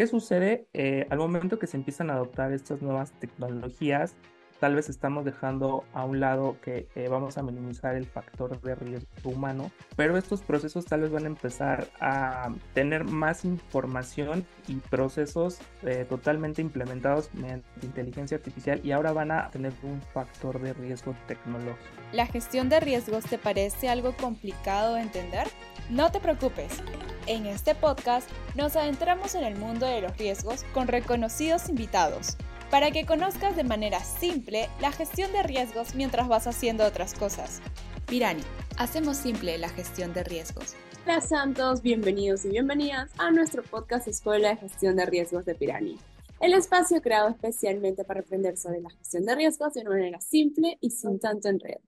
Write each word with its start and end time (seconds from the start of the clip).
¿Qué 0.00 0.06
sucede 0.06 0.66
eh, 0.72 1.06
al 1.10 1.18
momento 1.18 1.58
que 1.58 1.66
se 1.66 1.76
empiezan 1.76 2.08
a 2.08 2.14
adoptar 2.14 2.54
estas 2.54 2.80
nuevas 2.80 3.12
tecnologías? 3.20 4.16
Tal 4.60 4.76
vez 4.76 4.88
estamos 4.90 5.24
dejando 5.24 5.84
a 5.94 6.04
un 6.04 6.20
lado 6.20 6.56
que 6.60 6.86
eh, 6.94 7.08
vamos 7.08 7.38
a 7.38 7.42
minimizar 7.42 7.96
el 7.96 8.06
factor 8.06 8.60
de 8.60 8.74
riesgo 8.74 9.08
humano, 9.24 9.70
pero 9.96 10.16
estos 10.16 10.42
procesos 10.42 10.84
tal 10.84 11.00
vez 11.00 11.10
van 11.10 11.24
a 11.24 11.28
empezar 11.28 11.88
a 12.00 12.52
tener 12.74 13.04
más 13.04 13.44
información 13.44 14.46
y 14.68 14.76
procesos 14.76 15.58
eh, 15.82 16.04
totalmente 16.08 16.60
implementados 16.60 17.32
mediante 17.34 17.66
inteligencia 17.82 18.36
artificial 18.36 18.80
y 18.84 18.92
ahora 18.92 19.12
van 19.12 19.30
a 19.32 19.50
tener 19.50 19.72
un 19.82 20.00
factor 20.12 20.60
de 20.60 20.74
riesgo 20.74 21.14
tecnológico. 21.26 21.80
¿La 22.12 22.26
gestión 22.26 22.68
de 22.68 22.80
riesgos 22.80 23.24
te 23.24 23.38
parece 23.38 23.88
algo 23.88 24.14
complicado 24.16 24.94
de 24.94 25.02
entender? 25.02 25.48
No 25.88 26.12
te 26.12 26.20
preocupes. 26.20 26.82
En 27.26 27.46
este 27.46 27.74
podcast 27.74 28.28
nos 28.56 28.76
adentramos 28.76 29.34
en 29.34 29.44
el 29.44 29.56
mundo 29.56 29.86
de 29.86 30.02
los 30.02 30.16
riesgos 30.18 30.64
con 30.74 30.88
reconocidos 30.88 31.68
invitados 31.68 32.36
para 32.70 32.92
que 32.92 33.04
conozcas 33.04 33.56
de 33.56 33.64
manera 33.64 34.00
simple 34.00 34.68
la 34.80 34.92
gestión 34.92 35.32
de 35.32 35.42
riesgos 35.42 35.94
mientras 35.94 36.28
vas 36.28 36.46
haciendo 36.46 36.84
otras 36.84 37.14
cosas. 37.14 37.60
Pirani, 38.06 38.42
hacemos 38.78 39.16
simple 39.16 39.58
la 39.58 39.68
gestión 39.68 40.12
de 40.12 40.22
riesgos. 40.22 40.74
Hola 41.04 41.20
Santos, 41.20 41.82
bienvenidos 41.82 42.44
y 42.44 42.50
bienvenidas 42.50 43.10
a 43.18 43.32
nuestro 43.32 43.64
podcast 43.64 44.06
Escuela 44.06 44.50
de 44.50 44.56
Gestión 44.56 44.96
de 44.96 45.06
Riesgos 45.06 45.44
de 45.46 45.54
Pirani, 45.56 45.98
el 46.40 46.54
espacio 46.54 47.02
creado 47.02 47.30
especialmente 47.30 48.04
para 48.04 48.20
aprender 48.20 48.56
sobre 48.56 48.80
la 48.80 48.90
gestión 48.90 49.24
de 49.24 49.34
riesgos 49.34 49.74
de 49.74 49.80
una 49.80 49.90
manera 49.90 50.20
simple 50.20 50.78
y 50.80 50.90
sin 50.90 51.18
tanto 51.18 51.48
enredo. 51.48 51.80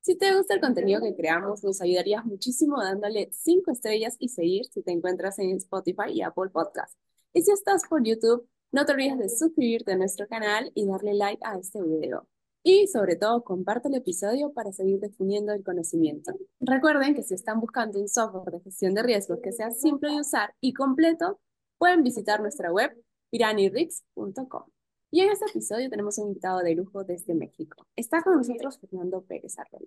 Si 0.00 0.16
te 0.16 0.34
gusta 0.34 0.54
el 0.54 0.60
contenido 0.60 1.02
que 1.02 1.14
creamos, 1.14 1.64
nos 1.64 1.80
ayudarías 1.82 2.24
muchísimo 2.24 2.82
dándole 2.82 3.30
5 3.32 3.70
estrellas 3.70 4.16
y 4.18 4.28
seguir 4.28 4.66
si 4.66 4.82
te 4.82 4.92
encuentras 4.92 5.38
en 5.38 5.56
Spotify 5.56 6.12
y 6.12 6.22
Apple 6.22 6.50
Podcast. 6.50 6.94
Y 7.32 7.42
si 7.42 7.50
estás 7.50 7.82
por 7.88 8.04
YouTube, 8.04 8.46
no 8.74 8.84
te 8.84 8.90
olvides 8.90 9.16
de 9.16 9.28
suscribirte 9.28 9.92
a 9.92 9.96
nuestro 9.96 10.26
canal 10.26 10.72
y 10.74 10.84
darle 10.84 11.14
like 11.14 11.40
a 11.44 11.56
este 11.56 11.80
video. 11.80 12.26
Y 12.64 12.88
sobre 12.88 13.14
todo, 13.14 13.44
comparte 13.44 13.86
el 13.86 13.94
episodio 13.94 14.52
para 14.52 14.72
seguir 14.72 14.98
definiendo 14.98 15.52
el 15.52 15.62
conocimiento. 15.62 16.32
Recuerden 16.58 17.14
que 17.14 17.22
si 17.22 17.34
están 17.34 17.60
buscando 17.60 18.00
un 18.00 18.08
software 18.08 18.50
de 18.50 18.60
gestión 18.62 18.94
de 18.94 19.04
riesgos 19.04 19.38
que 19.40 19.52
sea 19.52 19.70
simple 19.70 20.10
de 20.10 20.22
usar 20.22 20.56
y 20.60 20.72
completo, 20.72 21.38
pueden 21.78 22.02
visitar 22.02 22.40
nuestra 22.40 22.72
web 22.72 22.90
piranirix.com. 23.30 24.64
Y 25.12 25.20
en 25.20 25.30
este 25.30 25.44
episodio 25.48 25.88
tenemos 25.88 26.18
un 26.18 26.30
invitado 26.30 26.58
de 26.58 26.74
lujo 26.74 27.04
desde 27.04 27.32
México. 27.32 27.86
Está 27.94 28.22
con 28.22 28.38
nosotros 28.38 28.80
Fernando 28.80 29.22
Pérez 29.22 29.56
Arroyo. 29.56 29.86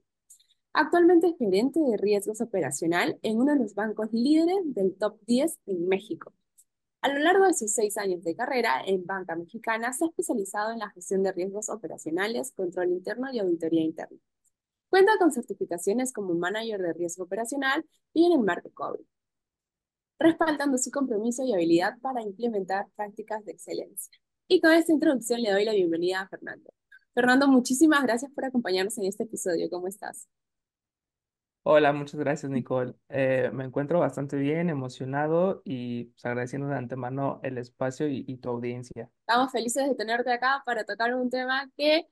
Actualmente 0.72 1.28
es 1.28 1.38
gerente 1.38 1.82
de 1.82 1.98
riesgos 1.98 2.40
operacional 2.40 3.20
en 3.22 3.38
uno 3.38 3.52
de 3.52 3.60
los 3.60 3.76
bancos 3.76 4.08
líderes 4.14 4.60
del 4.64 4.96
top 4.96 5.20
10 5.26 5.60
en 5.66 5.90
México. 5.90 6.32
A 7.02 7.10
lo 7.10 7.20
largo 7.20 7.46
de 7.46 7.54
sus 7.54 7.74
seis 7.74 7.98
años 7.98 8.24
de 8.24 8.36
carrera 8.36 8.82
en 8.86 9.06
Banca 9.06 9.36
Mexicana, 9.36 9.94
se 9.94 10.06
ha 10.06 10.08
especializado 10.08 10.72
en 10.72 10.80
la 10.80 10.90
gestión 10.90 11.24
de 11.24 11.32
riesgos 11.32 11.70
operacionales, 11.70 12.52
control 12.52 12.90
interno 12.90 13.32
y 13.32 13.40
auditoría 13.40 13.84
interna. 13.84 14.18
Cuenta 14.90 15.12
con 15.20 15.32
certificaciones 15.32 16.12
como 16.12 16.34
manager 16.34 16.82
de 16.82 16.94
riesgo 16.94 17.26
operacional 17.26 17.86
y 18.14 18.26
en 18.26 18.34
el 18.34 18.40
marco 18.40 18.72
COVID, 18.74 19.06
respaldando 20.20 20.78
su 20.78 20.90
compromiso 20.92 21.44
y 21.44 21.54
habilidad 21.54 21.98
para 22.02 22.22
implementar 22.22 22.88
prácticas 22.96 23.46
de 23.46 23.52
excelencia. 23.52 24.18
Y 24.48 24.62
con 24.62 24.72
esta 24.72 24.94
introducción 24.94 25.42
le 25.42 25.52
doy 25.52 25.66
la 25.66 25.74
bienvenida 25.74 26.22
a 26.22 26.28
Fernando. 26.30 26.74
Fernando, 27.14 27.48
muchísimas 27.48 28.04
gracias 28.04 28.32
por 28.32 28.46
acompañarnos 28.46 28.98
en 28.98 29.06
este 29.06 29.24
episodio. 29.24 29.70
¿Cómo 29.70 29.88
estás? 29.88 30.28
Hola, 31.70 31.92
muchas 31.92 32.18
gracias, 32.18 32.50
Nicole. 32.50 32.94
Eh, 33.10 33.50
me 33.52 33.66
encuentro 33.66 34.00
bastante 34.00 34.38
bien, 34.38 34.70
emocionado 34.70 35.62
y 35.66 36.06
pues, 36.06 36.24
agradeciendo 36.24 36.70
de 36.70 36.78
antemano 36.78 37.42
el 37.44 37.58
espacio 37.58 38.08
y, 38.08 38.24
y 38.26 38.38
tu 38.38 38.48
audiencia. 38.48 39.12
Estamos 39.28 39.52
felices 39.52 39.86
de 39.86 39.94
tenerte 39.94 40.32
acá 40.32 40.64
para 40.66 40.86
tocar 40.86 41.14
un 41.14 41.30
tema 41.30 41.70
que 41.76 42.08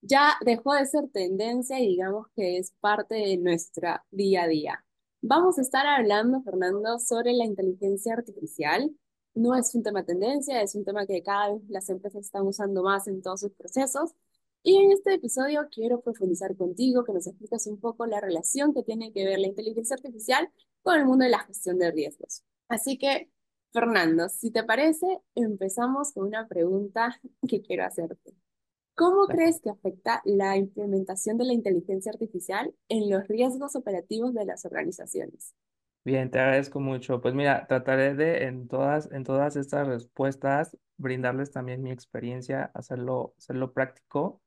ya 0.00 0.32
dejó 0.46 0.72
de 0.72 0.86
ser 0.86 1.10
tendencia 1.12 1.78
y 1.78 1.88
digamos 1.88 2.28
que 2.34 2.56
es 2.56 2.72
parte 2.80 3.16
de 3.16 3.36
nuestra 3.36 4.02
día 4.10 4.44
a 4.44 4.48
día. 4.48 4.82
Vamos 5.20 5.58
a 5.58 5.60
estar 5.60 5.86
hablando, 5.86 6.40
Fernando, 6.40 6.98
sobre 7.00 7.34
la 7.34 7.44
inteligencia 7.44 8.14
artificial. 8.14 8.90
No 9.34 9.54
es 9.56 9.74
un 9.74 9.82
tema 9.82 10.04
tendencia, 10.04 10.62
es 10.62 10.74
un 10.74 10.86
tema 10.86 11.04
que 11.04 11.22
cada 11.22 11.52
vez 11.52 11.62
las 11.68 11.90
empresas 11.90 12.24
están 12.24 12.46
usando 12.46 12.82
más 12.82 13.06
en 13.08 13.20
todos 13.20 13.40
sus 13.40 13.52
procesos 13.52 14.14
y 14.62 14.76
en 14.76 14.92
este 14.92 15.14
episodio 15.14 15.68
quiero 15.70 16.00
profundizar 16.00 16.56
contigo, 16.56 17.04
que 17.04 17.12
nos 17.12 17.26
expliques 17.26 17.66
un 17.66 17.80
poco 17.80 18.06
la 18.06 18.20
relación 18.20 18.74
que 18.74 18.82
tiene 18.82 19.12
que 19.12 19.24
ver 19.24 19.38
la 19.38 19.46
inteligencia 19.46 19.94
artificial 19.94 20.50
con 20.82 20.98
el 20.98 21.06
mundo 21.06 21.24
de 21.24 21.30
la 21.30 21.40
gestión 21.40 21.78
de 21.78 21.90
riesgos. 21.90 22.44
Así 22.68 22.98
que, 22.98 23.30
Fernando, 23.72 24.28
si 24.28 24.50
te 24.50 24.64
parece, 24.64 25.06
empezamos 25.34 26.12
con 26.12 26.26
una 26.26 26.46
pregunta 26.46 27.20
que 27.48 27.62
quiero 27.62 27.84
hacerte. 27.84 28.34
¿Cómo 28.94 29.26
crees 29.26 29.60
que 29.62 29.70
afecta 29.70 30.20
la 30.26 30.58
implementación 30.58 31.38
de 31.38 31.46
la 31.46 31.54
inteligencia 31.54 32.12
artificial 32.12 32.74
en 32.88 33.08
los 33.08 33.26
riesgos 33.28 33.74
operativos 33.74 34.34
de 34.34 34.44
las 34.44 34.66
organizaciones? 34.66 35.54
Bien, 36.04 36.30
te 36.30 36.38
agradezco 36.38 36.80
mucho. 36.80 37.22
Pues 37.22 37.34
mira, 37.34 37.66
trataré 37.66 38.14
de 38.14 38.44
en 38.44 38.68
todas, 38.68 39.10
en 39.10 39.24
todas 39.24 39.56
estas 39.56 39.86
respuestas 39.86 40.76
brindarles 40.98 41.50
también 41.50 41.82
mi 41.82 41.90
experiencia, 41.90 42.70
hacerlo, 42.74 43.34
hacerlo 43.38 43.72
práctico 43.72 44.42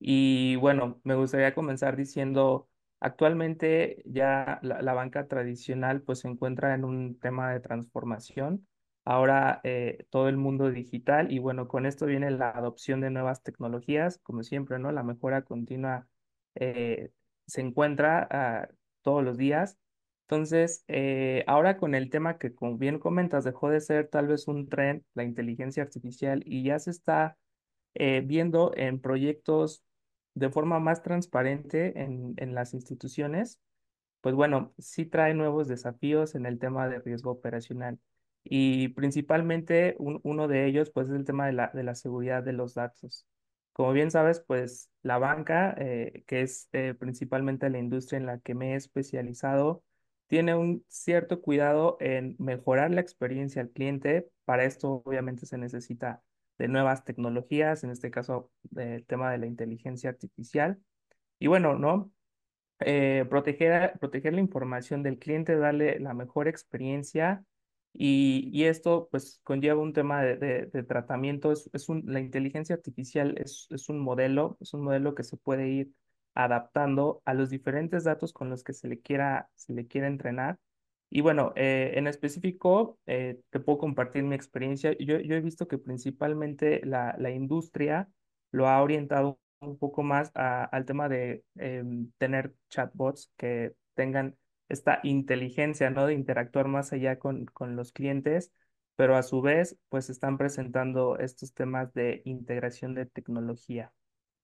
y 0.00 0.56
bueno, 0.56 1.00
me 1.04 1.14
gustaría 1.14 1.54
comenzar 1.54 1.94
diciendo, 1.96 2.68
actualmente 3.00 4.02
ya 4.06 4.58
la, 4.62 4.94
banca 4.94 5.28
tradicional 5.28 6.02
pues 6.02 6.20
se 6.20 6.28
encuentra 6.28 6.74
en 6.74 6.84
un 6.84 7.18
tema 7.18 7.52
de 7.52 7.60
transformación. 7.60 8.66
Ahora 9.04 9.60
eh, 9.64 10.06
todo 10.10 10.28
el 10.28 10.36
mundo 10.38 10.70
digital 10.70 11.32
y 11.32 11.38
bueno, 11.38 11.68
con 11.68 11.86
esto 11.86 12.06
viene 12.06 12.30
la 12.30 12.50
adopción 12.50 13.00
de 13.00 13.10
nuevas 13.10 13.42
tecnologías, 13.42 14.18
como 14.22 14.42
siempre, 14.42 14.78
¿no? 14.78 14.92
La 14.92 15.02
mejora 15.02 15.42
continua 15.42 16.06
eh, 16.54 17.10
se 17.46 17.60
encuentra 17.60 18.26
ah, 18.30 18.68
todos 19.02 19.24
los 19.24 19.36
días. 19.36 19.78
Entonces, 20.22 20.84
eh, 20.88 21.44
ahora 21.46 21.76
con 21.76 21.94
el 21.94 22.08
tema 22.10 22.38
que 22.38 22.54
como 22.54 22.78
bien 22.78 22.98
comentas, 22.98 23.44
dejó 23.44 23.68
de 23.70 23.80
ser 23.80 24.08
tal 24.08 24.28
vez 24.28 24.48
un 24.48 24.68
tren, 24.68 25.04
la 25.14 25.24
inteligencia 25.24 25.82
artificial, 25.82 26.42
y 26.46 26.64
ya 26.64 26.78
se 26.78 26.90
está 26.90 27.36
viendo 28.24 28.72
en 28.76 29.00
proyectos 29.00 29.82
de 30.34 30.50
forma 30.50 30.78
más 30.80 31.02
transparente 31.02 32.00
en, 32.02 32.34
en 32.36 32.54
las 32.54 32.74
instituciones, 32.74 33.60
pues 34.20 34.34
bueno, 34.34 34.74
sí 34.78 35.06
trae 35.06 35.34
nuevos 35.34 35.68
desafíos 35.68 36.34
en 36.34 36.46
el 36.46 36.58
tema 36.58 36.88
de 36.88 37.00
riesgo 37.00 37.30
operacional. 37.30 37.98
Y 38.44 38.88
principalmente 38.88 39.96
uno 39.98 40.48
de 40.48 40.66
ellos, 40.66 40.90
pues, 40.90 41.08
es 41.08 41.14
el 41.14 41.24
tema 41.24 41.46
de 41.46 41.52
la, 41.52 41.70
de 41.74 41.82
la 41.84 41.94
seguridad 41.94 42.42
de 42.42 42.52
los 42.52 42.74
datos. 42.74 43.26
Como 43.72 43.92
bien 43.92 44.10
sabes, 44.10 44.40
pues 44.40 44.90
la 45.02 45.18
banca, 45.18 45.74
eh, 45.78 46.24
que 46.26 46.42
es 46.42 46.68
eh, 46.72 46.94
principalmente 46.98 47.70
la 47.70 47.78
industria 47.78 48.18
en 48.18 48.26
la 48.26 48.38
que 48.40 48.54
me 48.54 48.72
he 48.72 48.76
especializado, 48.76 49.84
tiene 50.26 50.54
un 50.54 50.84
cierto 50.88 51.40
cuidado 51.42 51.96
en 52.00 52.36
mejorar 52.38 52.90
la 52.90 53.00
experiencia 53.00 53.62
al 53.62 53.70
cliente. 53.70 54.28
Para 54.44 54.64
esto, 54.64 55.02
obviamente, 55.04 55.46
se 55.46 55.58
necesita 55.58 56.22
de 56.60 56.68
nuevas 56.68 57.04
tecnologías, 57.04 57.84
en 57.84 57.90
este 57.90 58.10
caso 58.10 58.50
el 58.76 59.06
tema 59.06 59.32
de 59.32 59.38
la 59.38 59.46
inteligencia 59.46 60.10
artificial. 60.10 60.78
Y 61.38 61.46
bueno, 61.46 61.78
¿no? 61.78 62.12
Eh, 62.80 63.24
proteger, 63.30 63.98
proteger 63.98 64.34
la 64.34 64.40
información 64.40 65.02
del 65.02 65.18
cliente, 65.18 65.56
darle 65.56 65.98
la 66.00 66.12
mejor 66.12 66.48
experiencia 66.48 67.44
y, 67.94 68.50
y 68.52 68.64
esto 68.64 69.08
pues 69.10 69.40
conlleva 69.42 69.80
un 69.80 69.94
tema 69.94 70.22
de, 70.22 70.66
de, 70.66 70.82
tratamiento. 70.82 71.50
Es, 71.50 71.70
es 71.72 71.88
un, 71.88 72.02
la 72.06 72.20
inteligencia 72.20 72.76
artificial 72.76 73.36
es, 73.38 73.66
es 73.70 73.88
un 73.88 73.98
modelo, 73.98 74.58
es 74.60 74.74
un 74.74 74.82
modelo 74.84 75.14
que 75.14 75.24
se 75.24 75.38
puede 75.38 75.68
ir 75.68 75.92
adaptando 76.34 77.22
a 77.24 77.32
los 77.34 77.48
diferentes 77.48 78.04
datos 78.04 78.32
con 78.34 78.50
los 78.50 78.62
que 78.64 78.74
se 78.74 78.86
le 78.88 79.00
quiera, 79.00 79.48
se 79.54 79.72
le 79.72 79.86
quiera 79.86 80.08
entrenar 80.08 80.58
y 81.10 81.22
bueno, 81.22 81.52
eh, 81.56 81.92
en 81.96 82.06
específico, 82.06 82.98
eh, 83.06 83.40
te 83.50 83.58
puedo 83.58 83.78
compartir 83.78 84.22
mi 84.22 84.36
experiencia. 84.36 84.96
Yo, 84.96 85.18
yo 85.18 85.34
he 85.34 85.40
visto 85.40 85.66
que 85.66 85.76
principalmente 85.76 86.80
la, 86.84 87.16
la, 87.18 87.30
industria 87.30 88.08
lo 88.52 88.68
ha 88.68 88.80
orientado 88.80 89.40
un 89.60 89.76
poco 89.76 90.04
más 90.04 90.30
al 90.34 90.84
tema 90.86 91.08
de 91.08 91.42
em, 91.56 92.12
tener 92.18 92.54
chatbots 92.70 93.32
que 93.36 93.74
tengan 93.94 94.36
esta 94.68 95.00
inteligencia, 95.02 95.90
¿no? 95.90 96.06
De 96.06 96.14
interactuar 96.14 96.68
más 96.68 96.92
allá 96.92 97.18
con, 97.18 97.44
con 97.46 97.74
los 97.74 97.92
clientes, 97.92 98.52
pero 98.94 99.16
a 99.16 99.24
su 99.24 99.42
vez, 99.42 99.76
pues 99.88 100.10
están 100.10 100.38
presentando 100.38 101.18
estos 101.18 101.52
temas 101.52 101.92
de 101.92 102.22
integración 102.24 102.94
de 102.94 103.06
tecnología. 103.06 103.92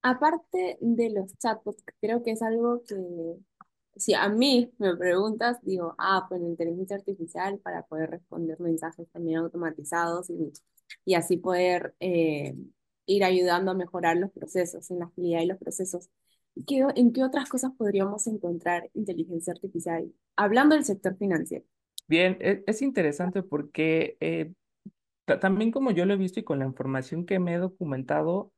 Aparte 0.03 0.79
de 0.81 1.11
los 1.11 1.39
chatbots, 1.39 1.85
creo 2.01 2.25
que 2.25 2.33
es 2.33 2.43
algo 2.43 2.83
que 2.89 2.97
si 3.97 4.15
a 4.15 4.29
mí 4.29 4.71
me 4.79 4.97
preguntas, 4.97 5.59
digo, 5.63 5.95
ah, 5.99 6.27
pues 6.29 6.41
inteligencia 6.43 6.97
artificial 6.97 7.59
para 7.61 7.83
poder 7.85 8.11
responder 8.11 8.61
mensajes 8.61 9.09
también 9.11 9.39
automatizados 9.39 10.31
y, 10.31 10.53
y 11.05 11.15
así 11.15 11.37
poder 11.39 11.95
eh, 12.01 12.55
ir 13.07 13.25
ayudando 13.25 13.71
a 13.73 13.75
mejorar 13.75 14.17
los 14.17 14.31
procesos, 14.33 14.91
en 14.91 15.01
la 15.01 15.07
agilidad 15.07 15.41
y 15.43 15.47
los 15.47 15.59
procesos. 15.59 16.09
¿Qué, 16.67 16.85
¿En 16.97 17.13
qué 17.13 17.23
otras 17.23 17.49
cosas 17.49 17.73
podríamos 17.77 18.27
encontrar 18.27 18.91
inteligencia 18.95 19.53
artificial? 19.53 20.13
Hablando 20.37 20.75
del 20.75 20.85
sector 20.85 21.17
financiero. 21.17 21.65
Bien, 22.09 22.39
e, 22.41 22.63
es, 22.67 22.83
interesante 22.83 23.43
porque 23.43 24.17
eh, 24.21 24.53
Ta- 25.27 25.41
También 25.41 25.73
como 25.73 25.91
yo 25.91 26.07
lo 26.07 26.15
he 26.15 26.17
visto 26.17 26.41
y 26.41 26.45
con 26.45 26.59
la 26.61 26.67
información 26.67 27.27
que 27.27 27.39
me 27.39 27.55
he 27.55 27.59
documentado, 27.59 28.53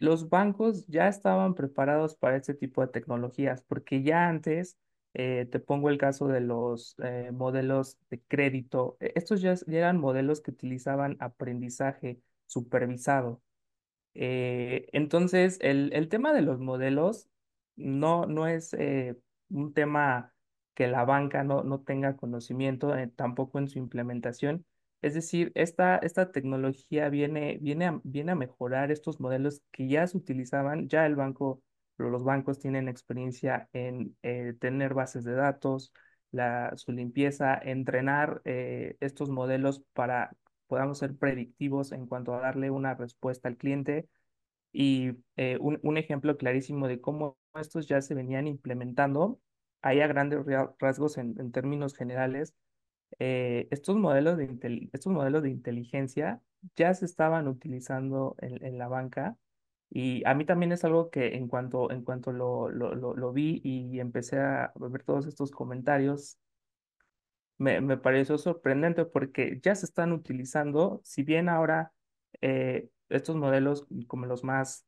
los 0.00 0.30
bancos 0.30 0.86
ya 0.88 1.08
estaban 1.08 1.54
preparados 1.54 2.16
para 2.16 2.36
este 2.38 2.54
tipo 2.54 2.82
de 2.82 2.88
tecnologías, 2.88 3.62
porque 3.64 4.02
ya 4.02 4.28
antes, 4.28 4.78
eh, 5.14 5.46
te 5.52 5.60
pongo 5.60 5.90
el 5.90 5.98
caso 5.98 6.28
de 6.28 6.40
los 6.42 6.96
eh, 7.04 7.30
modelos 7.32 7.98
de 8.10 8.20
crédito, 8.22 8.96
e- 9.00 9.12
estos 9.16 9.40
ya, 9.42 9.54
eran 9.68 9.98
modelos 10.00 10.40
que 10.42 10.52
utilizaban 10.52 11.16
aprendizaje 11.20 12.20
supervisado. 12.46 13.42
Eh, 14.14 14.88
entonces, 14.92 15.58
el, 15.62 15.92
el 15.94 16.08
tema 16.08 16.32
de 16.32 16.42
los 16.42 16.58
modelos 16.60 17.28
no, 17.76 18.26
no 18.26 18.46
es 18.46 18.74
un 19.50 19.72
tema 19.74 20.34
que 20.74 20.86
la 20.88 21.04
banca 21.04 21.44
no, 21.44 21.62
no 21.64 21.80
tenga 21.82 22.16
conocimiento, 22.16 22.92
tampoco 23.16 23.58
en 23.58 23.68
su 23.68 23.78
implementación. 23.78 24.64
Es 25.02 25.14
decir, 25.14 25.50
esta, 25.54 25.96
esta 25.98 26.30
tecnología 26.30 27.08
viene, 27.08 27.58
viene 27.60 27.86
a, 27.86 28.00
viene 28.04 28.32
a 28.32 28.34
mejorar 28.34 28.90
estos 28.90 29.18
modelos 29.20 29.62
que 29.70 29.88
ya 29.88 30.06
se 30.06 30.18
utilizaban, 30.18 30.88
ya 30.88 31.06
el 31.06 31.16
banco, 31.16 31.62
los 31.96 32.22
bancos 32.24 32.58
tienen 32.58 32.88
experiencia 32.88 33.68
en 33.72 34.16
eh, 34.22 34.54
tener 34.60 34.92
bases 34.94 35.24
de 35.24 35.32
datos, 35.34 35.92
la, 36.32 36.72
su 36.76 36.92
limpieza, 36.92 37.54
entrenar 37.58 38.42
eh, 38.44 38.96
estos 39.00 39.30
modelos 39.30 39.82
para 39.94 40.36
podamos 40.66 40.98
ser 40.98 41.16
predictivos 41.16 41.92
en 41.92 42.06
cuanto 42.06 42.34
a 42.34 42.40
darle 42.40 42.70
una 42.70 42.94
respuesta 42.94 43.48
al 43.48 43.56
cliente. 43.56 44.08
Y 44.72 45.12
eh, 45.36 45.58
un, 45.60 45.80
un 45.82 45.96
ejemplo 45.98 46.36
clarísimo 46.36 46.88
de 46.88 47.00
cómo 47.00 47.38
estos 47.60 47.88
ya 47.88 48.00
se 48.02 48.14
venían 48.14 48.46
implementando, 48.46 49.40
hay 49.82 50.00
a 50.00 50.06
grandes 50.06 50.40
rasgos 50.78 51.18
en 51.18 51.50
términos 51.52 51.94
generales, 51.96 52.54
eh, 53.18 53.68
estos 53.70 53.96
modelos 53.96 54.36
de, 54.36 54.88
estos 54.92 55.12
modelos 55.12 55.42
de 55.42 55.50
inteligencia 55.50 56.40
ya 56.76 56.94
se 56.94 57.04
estaban 57.04 57.48
utilizando 57.48 58.36
en, 58.38 58.64
en 58.64 58.78
la 58.78 58.88
banca. 58.88 59.36
Y 59.90 60.22
a 60.26 60.34
mí 60.34 60.44
también 60.44 60.72
es 60.72 60.84
algo 60.84 61.10
que 61.10 61.34
en 61.36 61.48
cuanto, 61.48 61.90
en 61.90 62.04
cuanto 62.04 62.32
lo, 62.32 62.68
lo, 62.70 62.94
lo, 62.94 63.32
vi 63.32 63.60
y 63.64 63.98
empecé 63.98 64.38
a 64.38 64.72
ver 64.76 65.02
todos 65.02 65.26
estos 65.26 65.50
comentarios, 65.50 66.38
me, 67.58 67.80
me 67.80 67.96
pareció 67.96 68.38
sorprendente 68.38 69.04
porque 69.04 69.60
ya 69.62 69.74
se 69.74 69.86
están 69.86 70.12
utilizando, 70.12 71.00
si 71.04 71.22
bien 71.24 71.48
ahora 71.48 71.92
eh, 72.40 72.88
estos 73.08 73.36
modelos 73.36 73.86
como 74.06 74.26
los 74.26 74.44
más, 74.44 74.86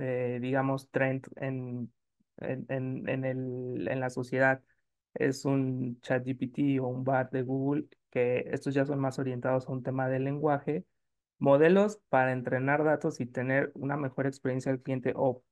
eh, 0.00 0.38
digamos, 0.40 0.90
trend 0.90 1.26
en, 1.36 1.92
en, 2.38 2.66
en, 2.68 3.08
en 3.08 3.24
el, 3.24 3.88
en 3.88 4.00
la 4.00 4.10
sociedad 4.10 4.62
es 5.14 5.44
un 5.44 6.00
ChatGPT 6.00 6.80
o 6.80 6.88
un 6.88 7.04
BART 7.04 7.32
de 7.32 7.42
Google, 7.42 7.86
que 8.10 8.48
estos 8.52 8.74
ya 8.74 8.84
son 8.84 8.98
más 9.00 9.18
orientados 9.18 9.68
a 9.68 9.72
un 9.72 9.82
tema 9.82 10.08
del 10.08 10.24
lenguaje, 10.24 10.84
modelos 11.38 12.00
para 12.08 12.32
entrenar 12.32 12.84
datos 12.84 13.20
y 13.20 13.26
tener 13.26 13.70
una 13.74 13.96
mejor 13.96 14.26
experiencia 14.26 14.72
al 14.72 14.80
cliente 14.80 15.12
o 15.16 15.42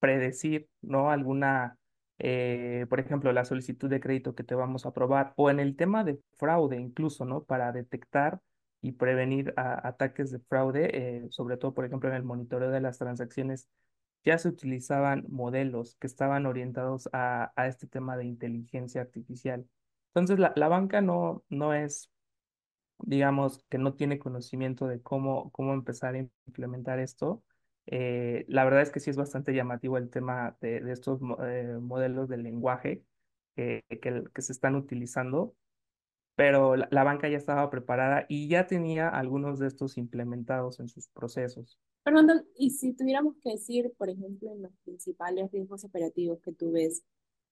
predecir, 0.00 0.68
¿no? 0.82 1.10
Alguna, 1.10 1.78
eh, 2.18 2.86
por 2.88 3.00
ejemplo, 3.00 3.32
la 3.32 3.44
solicitud 3.44 3.88
de 3.88 4.00
crédito 4.00 4.34
que 4.34 4.44
te 4.44 4.54
vamos 4.54 4.86
a 4.86 4.90
aprobar, 4.90 5.32
o 5.36 5.50
en 5.50 5.60
el 5.60 5.76
tema 5.76 6.04
de 6.04 6.20
fraude 6.38 6.76
incluso, 6.78 7.24
¿no? 7.24 7.44
Para 7.44 7.72
detectar 7.72 8.40
y 8.82 8.92
prevenir 8.92 9.54
ataques 9.56 10.30
de 10.30 10.40
fraude, 10.40 10.90
eh, 10.92 11.26
sobre 11.30 11.56
todo, 11.56 11.72
por 11.72 11.86
ejemplo, 11.86 12.10
en 12.10 12.16
el 12.16 12.22
monitoreo 12.22 12.70
de 12.70 12.80
las 12.82 12.98
transacciones, 12.98 13.66
ya 14.24 14.38
se 14.38 14.48
utilizaban 14.48 15.24
modelos 15.28 15.96
que 15.96 16.06
estaban 16.06 16.46
orientados 16.46 17.08
a, 17.12 17.52
a 17.56 17.66
este 17.68 17.86
tema 17.86 18.16
de 18.16 18.24
inteligencia 18.24 19.00
artificial. 19.02 19.66
Entonces, 20.08 20.38
la, 20.38 20.52
la 20.56 20.68
banca 20.68 21.00
no, 21.00 21.44
no 21.48 21.74
es 21.74 22.10
digamos, 22.98 23.64
que 23.68 23.78
no 23.78 23.94
tiene 23.94 24.18
conocimiento 24.18 24.86
de 24.86 25.02
cómo, 25.02 25.50
cómo 25.52 25.74
empezar 25.74 26.14
a 26.14 26.18
implementar 26.46 26.98
esto. 26.98 27.42
Eh, 27.86 28.44
la 28.48 28.64
verdad 28.64 28.82
es 28.82 28.90
que 28.90 29.00
sí 29.00 29.10
es 29.10 29.16
bastante 29.16 29.54
llamativo 29.54 29.98
el 29.98 30.10
tema 30.10 30.56
de, 30.60 30.78
estos 30.90 31.20
eh, 31.42 31.78
modelos 31.80 32.28
de 32.28 32.38
lenguaje 32.38 33.04
que, 33.56 33.84
que, 34.00 34.42
se 34.42 34.52
están 34.52 34.74
utilizando, 34.74 35.54
pero 36.34 36.76
la 36.76 37.04
banca 37.04 37.28
ya 37.28 37.36
estaba 37.36 37.70
preparada 37.70 38.26
y 38.28 38.48
ya 38.48 38.66
tenía 38.66 39.08
algunos 39.08 39.58
de 39.58 39.68
estos 39.68 39.98
implementados 39.98 40.80
en 40.80 40.88
sus 40.88 41.08
procesos. 41.08 41.78
Fernando, 42.04 42.34
y 42.56 42.70
si 42.70 42.92
tuviéramos 42.92 43.36
que 43.42 43.52
decir, 43.52 43.92
por 43.96 44.10
ejemplo, 44.10 44.52
en 44.52 44.62
los 44.62 44.72
principales 44.84 45.50
riesgos 45.50 45.84
operativos 45.84 46.38
que 46.42 46.52
tú 46.52 46.70
ves 46.72 47.02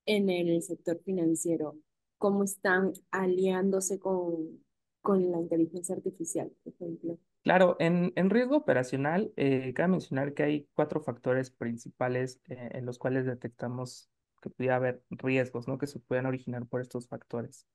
en 0.05 0.29
el 0.29 0.63
sector 0.63 1.01
financiero, 1.05 1.77
¿cómo 2.19 2.45
están 2.45 2.93
aliándose 3.11 3.99
con, 3.99 4.63
con 5.01 5.31
la 5.33 5.41
inteligencia 5.41 5.95
artificial, 5.95 6.53
por 6.63 6.75
ejemplo? 6.75 7.19
Claro, 7.43 7.77
en, 7.81 8.13
en 8.15 8.29
riesgo 8.29 8.57
operacional, 8.59 9.33
eh, 9.37 9.73
cabe 9.75 9.89
mencionar 9.89 10.35
que 10.35 10.43
hay 10.43 10.69
cuatro 10.75 11.01
factores 11.01 11.51
principales 11.51 12.41
eh, 12.49 12.71
en 12.73 12.85
los 12.85 12.99
cuales 12.99 13.25
detectamos 13.25 14.11
que 14.43 14.51
pudiera 14.51 14.77
haber 14.77 15.03
riesgos, 15.09 15.67
¿no? 15.67 15.79
Que 15.79 15.87
se 15.87 15.99
puedan 15.99 16.27
originar 16.27 16.67
por 16.67 16.83
estos 16.83 17.09
factores. 17.09 17.67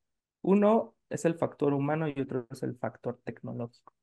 Uno 0.42 0.96
es 1.10 1.26
el 1.26 1.34
factor 1.36 1.74
humano 1.74 2.08
y 2.08 2.20
otro 2.20 2.46
es 2.52 2.62
el 2.62 2.78
factor 2.78 3.20
tecnológico. 3.24 3.97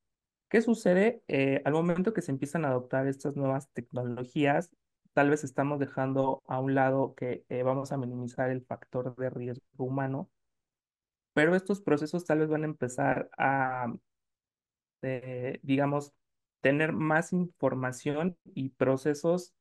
¿Qué 0.54 0.62
sucede? 0.62 1.20
Eh, 1.26 1.62
al 1.64 1.72
momento 1.72 2.14
que 2.14 2.22
se 2.22 2.30
empiezan 2.30 2.64
a 2.64 2.68
adoptar 2.68 3.08
estas 3.08 3.34
nuevas 3.34 3.68
tecnologías, 3.72 4.70
tal 5.12 5.28
vez 5.28 5.42
estamos 5.42 5.80
dejando 5.80 6.44
a 6.46 6.60
un 6.60 6.76
lado 6.76 7.16
que 7.16 7.44
eh, 7.48 7.64
vamos 7.64 7.90
a 7.90 7.96
minimizar 7.96 8.50
el 8.50 8.62
factor 8.64 9.16
de 9.16 9.30
riesgo 9.30 9.64
humano, 9.78 10.30
pero 11.32 11.56
estos 11.56 11.80
procesos 11.80 12.24
tal 12.24 12.38
vez 12.38 12.48
van 12.48 12.62
a 12.62 12.66
empezar 12.66 13.28
a 13.36 13.92
eh, 15.02 15.58
digamos, 15.62 16.12
tener 16.60 16.92
más 16.92 17.32
información 17.32 18.38
y 18.44 18.68
procesos 18.68 19.54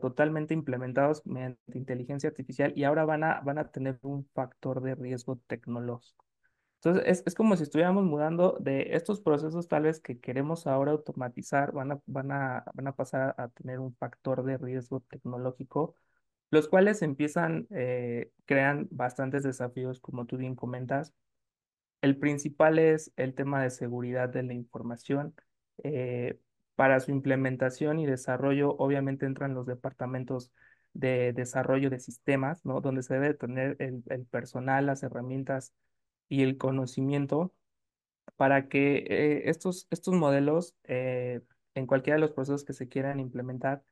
totalmente 0.00 0.54
implementados 0.54 1.24
mediante 1.26 1.60
inteligencia 1.78 2.30
artificial 2.30 2.72
y 2.74 2.84
ahora 2.84 3.04
van 3.04 3.24
a, 3.24 3.40
van 3.42 3.58
a 3.58 3.70
tener 3.70 3.98
un 4.02 4.26
factor 4.32 4.80
de 4.82 4.94
riesgo 4.94 5.36
tecnológico. 5.46 6.27
Entonces, 6.82 7.04
es, 7.06 7.22
es 7.26 7.34
como 7.34 7.56
si 7.56 7.64
estuviéramos 7.64 8.04
mudando 8.04 8.56
de 8.60 8.94
estos 8.94 9.20
procesos 9.20 9.66
tal 9.68 9.82
vez 9.84 10.00
que 10.00 10.20
queremos 10.20 10.66
ahora 10.66 10.92
automatizar, 10.92 11.72
van 11.72 11.92
a, 11.92 12.00
van 12.06 12.30
a, 12.32 12.64
van 12.74 12.86
a 12.86 12.94
pasar 12.94 13.34
a 13.38 13.48
tener 13.48 13.80
un 13.80 13.94
factor 13.96 14.44
de 14.44 14.58
riesgo 14.58 15.00
tecnológico, 15.00 15.96
los 16.50 16.68
cuales 16.68 17.02
empiezan, 17.02 17.66
eh, 17.70 18.30
crean 18.46 18.88
bastantes 18.90 19.42
desafíos, 19.42 20.00
como 20.00 20.26
tú 20.26 20.36
bien 20.36 20.54
comentas, 20.54 21.14
el 22.02 22.16
principal 22.18 22.78
es 22.78 23.12
el 23.16 23.34
tema 23.34 23.62
de 23.62 23.70
seguridad 23.70 24.28
de 24.28 24.42
la 24.44 24.54
información. 24.54 25.34
Eh, 25.84 26.38
para 26.76 27.00
su 27.00 27.10
implementación 27.10 27.98
y 27.98 28.06
desarrollo, 28.06 28.76
obviamente 28.76 29.26
entran 29.26 29.54
los 29.54 29.66
departamentos 29.66 30.52
de 30.92 31.32
desarrollo 31.32 31.90
de 31.90 31.98
sistemas, 31.98 32.64
¿no? 32.64 32.80
Donde 32.80 33.02
se 33.02 33.14
debe 33.14 33.34
tener 33.34 33.76
el, 33.80 34.04
el 34.08 34.26
personal, 34.26 34.86
las 34.86 35.02
herramientas 35.02 35.72
y 36.28 36.42
el 36.42 36.58
conocimiento 36.58 37.54
para 38.36 38.68
que 38.68 38.98
eh, 39.08 39.50
estos, 39.50 39.86
estos 39.90 40.14
modelos, 40.14 40.74
eh, 40.84 41.40
en 41.74 41.86
cualquiera 41.86 42.16
de 42.16 42.20
los 42.22 42.32
procesos 42.32 42.64
que 42.64 42.72
se 42.72 42.88
quieran 42.88 43.20
implementar, 43.20 43.82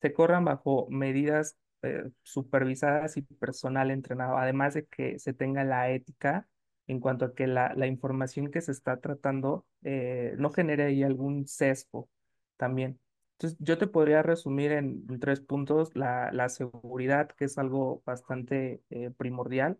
se 0.00 0.12
corran 0.12 0.44
bajo 0.44 0.86
medidas 0.90 1.56
eh, 1.82 2.10
supervisadas 2.22 3.16
y 3.16 3.22
personal 3.22 3.90
entrenado, 3.90 4.36
además 4.38 4.74
de 4.74 4.86
que 4.86 5.18
se 5.18 5.32
tenga 5.34 5.64
la 5.64 5.90
ética 5.90 6.48
en 6.86 7.00
cuanto 7.00 7.26
a 7.26 7.34
que 7.34 7.46
la, 7.46 7.74
la 7.76 7.86
información 7.86 8.50
que 8.50 8.60
se 8.62 8.72
está 8.72 9.00
tratando 9.00 9.66
no 9.82 10.50
genere 10.52 10.84
ahí 10.84 11.02
algún 11.02 11.46
sesgo 11.46 12.08
también. 12.56 13.00
Entonces, 13.34 13.58
yo 13.60 13.78
te 13.78 13.86
podría 13.86 14.22
resumir 14.22 14.72
en, 14.72 15.04
en 15.08 15.20
tres 15.20 15.40
puntos 15.40 15.94
la, 15.94 16.32
la 16.32 16.48
seguridad, 16.48 17.28
que 17.30 17.44
es 17.44 17.58
algo 17.58 18.02
bastante 18.06 18.82
primordial 19.18 19.78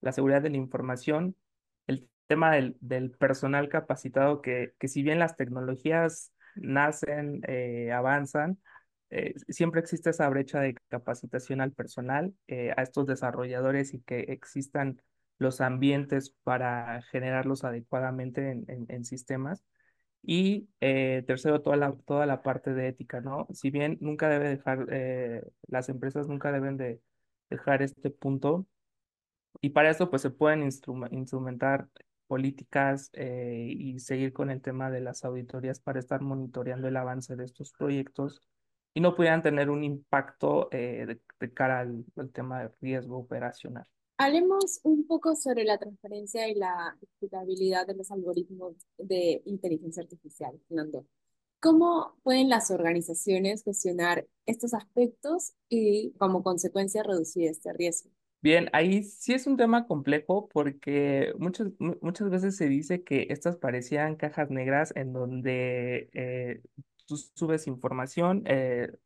la 0.00 0.12
seguridad 0.12 0.42
de 0.42 0.50
la 0.50 0.56
información, 0.56 1.36
el 1.86 2.08
tema 2.26 2.52
del, 2.52 2.76
del 2.80 3.10
personal 3.12 3.68
capacitado, 3.68 4.40
que, 4.42 4.74
que 4.78 4.88
si 4.88 5.02
bien 5.02 5.18
las 5.18 5.36
tecnologías 5.36 6.32
nacen, 6.56 7.42
eh, 7.48 7.92
avanzan, 7.92 8.58
eh, 9.10 9.34
siempre 9.48 9.80
existe 9.80 10.10
esa 10.10 10.28
brecha 10.28 10.60
de 10.60 10.74
capacitación 10.88 11.60
al 11.60 11.72
personal, 11.72 12.34
eh, 12.48 12.72
a 12.76 12.82
estos 12.82 13.06
desarrolladores 13.06 13.94
y 13.94 14.00
que 14.02 14.20
existan 14.28 15.00
los 15.38 15.60
ambientes 15.60 16.34
para 16.44 17.02
generarlos 17.10 17.64
adecuadamente 17.64 18.50
en, 18.50 18.64
en- 18.68 18.86
en 18.88 19.04
sistemas. 19.04 19.64
Y 20.22 20.68
eh, 20.80 21.24
tercero, 21.26 21.62
toda 21.62 21.76
la, 21.76 21.92
toda 22.06 22.26
la 22.26 22.42
parte 22.42 22.74
de 22.74 22.88
ética, 22.88 23.20
¿no? 23.22 23.46
Si 23.52 23.70
bien 23.70 23.96
nunca 24.00 24.28
debe 24.28 24.48
dejar, 24.50 24.86
eh, 24.90 25.42
las 25.68 25.88
empresas 25.88 26.28
nunca 26.28 26.52
deben 26.52 26.76
de 26.76 27.00
dejar 27.48 27.82
este 27.82 28.10
punto 28.10 28.66
y 29.60 29.70
para 29.70 29.90
eso, 29.90 30.10
pues 30.10 30.22
se 30.22 30.30
pueden 30.30 30.62
instrumentar 30.62 31.88
políticas 32.26 33.10
eh, 33.14 33.66
y 33.68 33.98
seguir 33.98 34.32
con 34.32 34.50
el 34.50 34.62
tema 34.62 34.90
de 34.90 35.00
las 35.00 35.24
auditorías 35.24 35.80
para 35.80 35.98
estar 35.98 36.20
monitoreando 36.20 36.86
el 36.86 36.96
avance 36.96 37.34
de 37.34 37.44
estos 37.44 37.72
proyectos 37.72 38.40
y 38.94 39.00
no 39.00 39.16
pudieran 39.16 39.42
tener 39.42 39.70
un 39.70 39.82
impacto 39.82 40.68
eh, 40.70 41.18
de, 41.40 41.52
cara 41.52 41.80
al, 41.80 42.04
al 42.16 42.30
tema 42.30 42.62
de 42.62 42.70
riesgo 42.80 43.18
operacional. 43.18 43.86
Hablemos 44.16 44.80
un 44.84 45.06
poco 45.06 45.34
sobre 45.34 45.64
la 45.64 45.78
transparencia 45.78 46.46
y 46.48 46.54
la 46.54 46.96
explicabilidad 47.00 47.86
de 47.86 47.94
los 47.94 48.10
algoritmos 48.10 48.76
de 48.98 49.42
inteligencia 49.46 50.02
artificial, 50.02 50.60
Fernando. 50.68 51.06
¿Cómo 51.58 52.16
pueden 52.22 52.48
las 52.48 52.70
organizaciones 52.70 53.64
gestionar 53.64 54.26
estos 54.46 54.72
aspectos 54.72 55.52
y 55.68 56.12
como 56.12 56.42
consecuencia 56.42 57.02
reducir 57.02 57.48
este 57.48 57.72
riesgo? 57.72 58.10
Bien, 58.42 58.70
ahí 58.72 59.02
sí 59.02 59.34
es 59.34 59.46
un 59.46 59.56
tema 59.58 59.86
complejo 59.86 60.48
porque 60.48 61.32
muchas, 61.38 61.68
mu- 61.78 61.96
muchas 62.00 62.30
veces 62.30 62.56
se 62.56 62.68
dice 62.68 63.04
que 63.04 63.26
estas 63.28 63.56
parecían 63.58 64.16
cajas 64.16 64.48
negras 64.50 64.92
en 64.96 65.12
donde 65.12 66.08
eh, 66.14 66.62
tú 67.06 67.16
subes 67.18 67.66
información, 67.66 68.42
eh, 68.46 68.96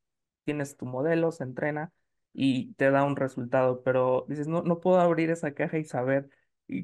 tienes 0.45 0.77
tu 0.77 0.87
modelo, 0.87 1.33
se 1.33 1.43
entrena 1.45 1.93
y 2.33 2.75
te 2.75 2.91
da 2.93 3.03
un 3.05 3.17
resultado, 3.17 3.83
pero 3.83 4.25
dices, 4.29 4.47
no, 4.49 4.63
no 4.63 4.79
puedo 4.81 5.01
abrir 5.01 5.31
esa 5.31 5.53
caja 5.55 5.79
y 5.79 5.85
saber 5.85 6.29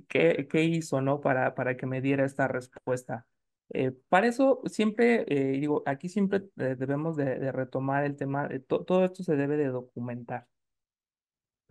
qué, 0.09 0.49
qué 0.51 0.65
hizo, 0.65 1.01
¿no? 1.01 1.21
Para, 1.21 1.55
para 1.55 1.77
que 1.77 1.87
me 1.87 2.01
diera 2.01 2.25
esta 2.25 2.49
respuesta. 2.49 3.27
Eh, 3.73 3.93
para 4.09 4.27
eso 4.27 4.61
siempre, 4.67 5.25
eh, 5.29 5.53
digo, 5.61 5.83
aquí 5.87 6.09
siempre 6.09 6.43
debemos 6.57 7.17
de, 7.17 7.39
de 7.39 7.53
retomar 7.53 8.05
el 8.05 8.17
tema, 8.17 8.49
de 8.49 8.59
to- 8.61 8.85
todo 8.85 9.05
esto 9.05 9.23
se 9.23 9.37
debe 9.37 9.57
de 9.57 9.69
documentar 9.69 10.49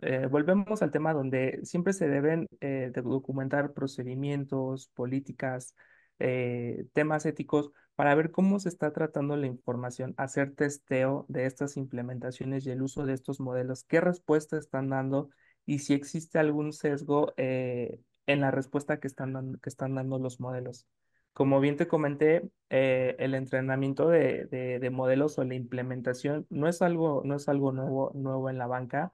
eh, 0.01 0.27
volvemos 0.27 0.81
al 0.81 0.91
tema 0.91 1.13
donde 1.13 1.59
siempre 1.63 1.93
se 1.93 2.07
deben 2.07 2.47
eh, 2.61 2.91
documentar 2.93 3.73
procedimientos, 3.73 4.89
políticas, 4.95 5.75
eh, 6.19 6.85
temas 6.93 7.25
éticos 7.25 7.71
para 7.95 8.15
ver 8.15 8.31
cómo 8.31 8.59
se 8.59 8.69
está 8.69 8.93
tratando 8.93 9.35
la 9.35 9.47
información, 9.47 10.13
hacer 10.17 10.55
testeo 10.55 11.25
de 11.27 11.45
estas 11.45 11.77
implementaciones 11.77 12.65
y 12.65 12.71
el 12.71 12.81
uso 12.81 13.05
de 13.05 13.13
estos 13.13 13.39
modelos, 13.39 13.83
qué 13.83 13.99
respuesta 14.01 14.57
están 14.57 14.89
dando 14.89 15.29
y 15.65 15.79
si 15.79 15.93
existe 15.93 16.39
algún 16.39 16.73
sesgo 16.73 17.33
en 17.37 18.41
la 18.41 18.51
respuesta 18.51 18.99
que 18.99 19.07
están 19.07 19.33
dando, 19.33 20.19
los 20.19 20.39
modelos. 20.39 20.87
Como 21.33 21.59
bien 21.59 21.77
te 21.77 21.87
comenté, 21.87 22.49
el 22.69 23.35
entrenamiento 23.35 24.09
de, 24.09 24.45
de, 24.45 24.79
de 24.79 24.89
modelos 24.89 25.37
o 25.37 25.43
la 25.43 25.55
implementación 25.55 26.47
no 26.49 26.67
es 26.67 26.81
algo, 26.81 27.21
no 27.25 27.35
es 27.35 27.49
algo 27.49 27.71
nuevo, 27.71 28.11
nuevo 28.15 28.49
en 28.49 28.57
la 28.57 28.67
banca 28.67 29.13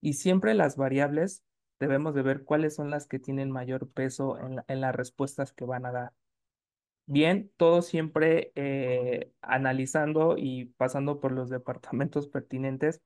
y 0.00 0.14
siempre 0.14 0.54
las 0.54 0.76
variables 0.76 1.42
debemos 1.80 2.14
de 2.14 2.22
ver 2.22 2.44
cuáles 2.44 2.74
son 2.74 2.90
las 2.90 3.06
que 3.06 3.18
tienen 3.18 3.50
mayor 3.50 3.90
peso 3.90 4.38
en 4.38 4.62
en 4.68 4.80
las 4.80 4.94
respuestas 4.94 5.52
que 5.52 5.64
van 5.64 5.86
a 5.86 5.92
dar. 5.92 6.12
Bien, 7.08 7.52
todo 7.56 7.82
siempre 7.82 8.50
eh, 8.56 9.30
analizando 9.40 10.36
y 10.36 10.66
pasando 10.76 11.20
por 11.20 11.30
los 11.32 11.48
departamentos 11.50 12.26
pertinentes 12.28 13.00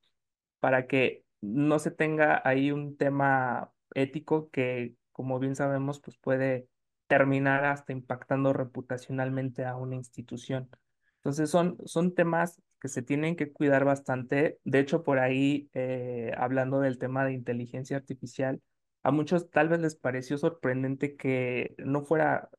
para 0.59 0.87
que 0.87 1.25
no 1.43 1.79
se 1.79 1.91
tenga 1.91 2.41
ahí 2.45 2.73
un 2.73 2.97
tema 2.97 3.73
ético 3.95 4.51
que, 4.51 4.95
como 5.13 5.39
bien 5.39 5.55
sabemos, 5.55 6.01
pues 6.01 6.17
puede 6.17 6.69
terminar 7.09 7.65
hasta 7.67 7.93
impactando 7.93 8.53
reputacionalmente 8.55 9.65
a 9.67 9.77
una 9.77 9.97
institución. 9.97 10.71
Entonces 11.17 11.51
son, 11.51 11.77
son 11.85 12.15
temas 12.15 12.63
que 12.81 12.89
se 12.89 13.03
tienen 13.03 13.37
que 13.37 13.53
cuidar 13.53 13.85
bastante. 13.85 14.59
De 14.65 14.81
hecho, 14.81 15.03
por 15.05 15.19
ahí, 15.19 15.71
eh, 15.75 16.33
hablando 16.37 16.81
del 16.81 16.99
tema 16.99 17.25
de 17.25 17.33
inteligencia 17.33 17.97
artificial, 17.97 18.61
a 19.03 19.11
muchos 19.11 19.51
tal 19.51 19.69
vez 19.69 19.81
les 19.81 19.97
pareció 19.97 20.39
sorprendente 20.39 21.17
que 21.17 21.75
no 21.79 22.03
fuera 22.03 22.51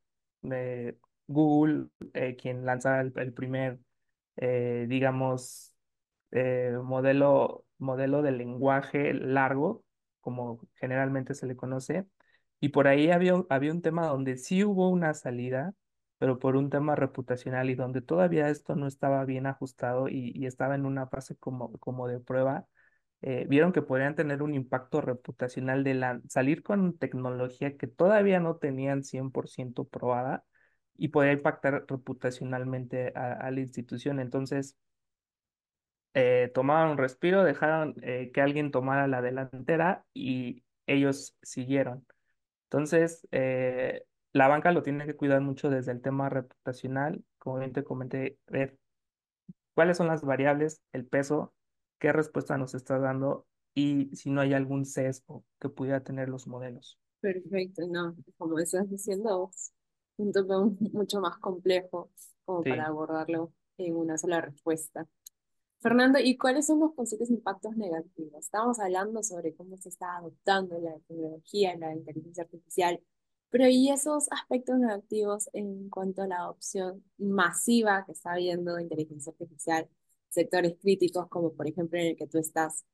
eh, 0.52 0.98
Google 1.28 1.88
eh, 2.14 2.36
quien 2.36 2.66
lanzara 2.66 3.02
el, 3.02 3.14
el 3.16 3.34
primer, 3.34 3.80
digamos, 4.88 5.76
modelo, 6.84 7.66
modelo 7.78 8.22
de 8.22 8.32
lenguaje 8.32 9.14
largo, 9.14 9.84
como 10.22 10.60
generalmente 10.76 11.34
se 11.36 11.48
le 11.48 11.56
conoce, 11.56 12.06
y 12.60 12.70
por 12.70 12.88
ahí 12.88 13.12
había, 13.12 13.34
había 13.50 13.72
un 13.72 13.82
tema 13.82 14.08
donde 14.08 14.38
sí 14.38 14.64
hubo 14.64 14.90
una 14.90 15.14
salida, 15.14 15.74
pero 16.22 16.38
por 16.38 16.56
un 16.56 16.70
tema 16.70 16.96
reputacional 16.96 17.72
y 17.72 17.76
donde 17.76 18.02
todavía 18.04 18.50
esto 18.50 18.76
no 18.76 18.86
estaba 18.86 19.26
bien 19.26 19.48
ajustado 19.48 20.08
y, 20.08 20.46
estaba 20.46 20.76
en 20.76 20.86
una 20.86 21.08
fase 21.08 21.36
como, 21.36 21.80
como 21.80 22.08
de 22.08 22.20
prueba, 22.20 22.68
eh, 23.24 23.48
vieron 23.50 23.74
que 23.74 23.82
podrían 23.82 24.16
tener 24.16 24.44
un 24.44 24.54
impacto 24.54 25.02
reputacional 25.02 25.84
de 25.84 25.96
la, 25.96 26.22
salir 26.30 26.62
con 26.64 26.96
tecnología 26.98 27.76
que 27.76 27.88
todavía 27.88 28.40
no 28.40 28.58
tenían 28.58 29.04
100% 29.04 29.86
probada 29.88 30.46
y 30.96 31.08
podría 31.10 31.34
impactar 31.34 31.86
reputacionalmente 31.88 33.14
a 33.16 33.34
a 33.34 33.52
la 33.52 33.62
institución. 33.62 34.20
Entonces, 34.20 34.78
eh, 36.14 36.52
tomaron 36.54 36.92
un 36.92 36.98
respiro, 37.00 37.44
dejaron 37.44 37.96
eh, 38.04 38.32
que 38.34 38.42
alguien 38.42 38.72
tomara 38.72 39.08
la 39.08 39.22
delantera 39.24 40.06
y 40.14 40.64
ellos 40.86 41.36
siguieron. 41.42 42.06
Entonces, 42.66 43.28
eh, 43.32 44.04
la 44.34 44.48
banca 44.48 44.72
lo 44.72 44.84
tiene 44.84 45.06
que 45.06 45.16
cuidar 45.16 45.42
mucho 45.42 45.70
desde 45.70 45.92
el 45.92 46.02
tema 46.02 46.30
reputacional, 46.30 47.24
como 47.38 47.60
bien 47.60 47.74
te 47.74 47.84
comenté, 47.84 48.38
ver 48.48 48.78
cuáles 49.74 49.98
son 49.98 50.08
las 50.08 50.24
variables, 50.24 50.82
el 50.94 51.06
peso, 51.06 51.54
qué 52.00 52.12
respuesta 52.14 52.58
nos 52.58 52.74
está 52.74 53.00
dando 53.00 53.46
y 53.74 54.16
si 54.16 54.30
no 54.30 54.42
hay 54.42 54.54
algún 54.54 54.86
sesgo 54.86 55.44
que 55.60 55.70
pudiera 55.70 56.04
tener 56.04 56.30
los 56.30 56.48
modelos. 56.48 57.00
Perfecto, 57.20 57.84
no, 57.88 58.16
como 58.38 58.60
estás 58.60 58.90
diciendo 58.90 59.52
un 60.18 60.32
tema 60.32 60.70
mucho 60.92 61.20
más 61.20 61.38
complejo 61.38 62.12
como 62.46 62.64
para 62.64 62.86
abordarlo 62.86 63.54
en 63.78 63.96
una 63.96 64.18
sola 64.18 64.42
respuesta. 64.42 65.08
Fernando, 65.80 66.20
¿y 66.20 66.38
cuáles 66.38 66.68
son 66.68 66.80
los 66.80 66.94
posibles 66.94 67.32
impactos 67.32 67.76
negativos? 67.76 68.40
Estamos 68.40 68.80
hablando 68.80 69.24
sobre 69.24 69.56
cómo 69.56 69.78
se 69.78 69.90
está 69.90 70.18
adoptando 70.18 70.80
la 70.80 70.94
tecnología, 71.08 71.76
la 71.76 71.96
inteligencia 71.96 72.44
artificial, 72.44 73.02
pero 73.52 73.68
¿y 73.68 73.90
esos 73.92 74.32
aspectos 74.32 74.80
negativos 74.80 75.50
en 75.54 75.90
cuanto 75.90 76.24
a 76.24 76.28
la 76.28 76.38
adopción 76.38 77.04
masiva 77.18 78.06
que 78.06 78.14
está 78.14 78.34
habiendo 78.34 78.76
de 78.76 78.84
inteligencia 78.84 79.32
artificial, 79.32 79.90
sectores 80.30 80.76
críticos 80.82 81.28
como 81.30 81.54
por 81.54 81.68
ejemplo 81.68 82.00
en 82.00 82.08
el 82.08 82.16
que 82.16 82.28
tú 82.28 82.40
estás? 82.40 82.86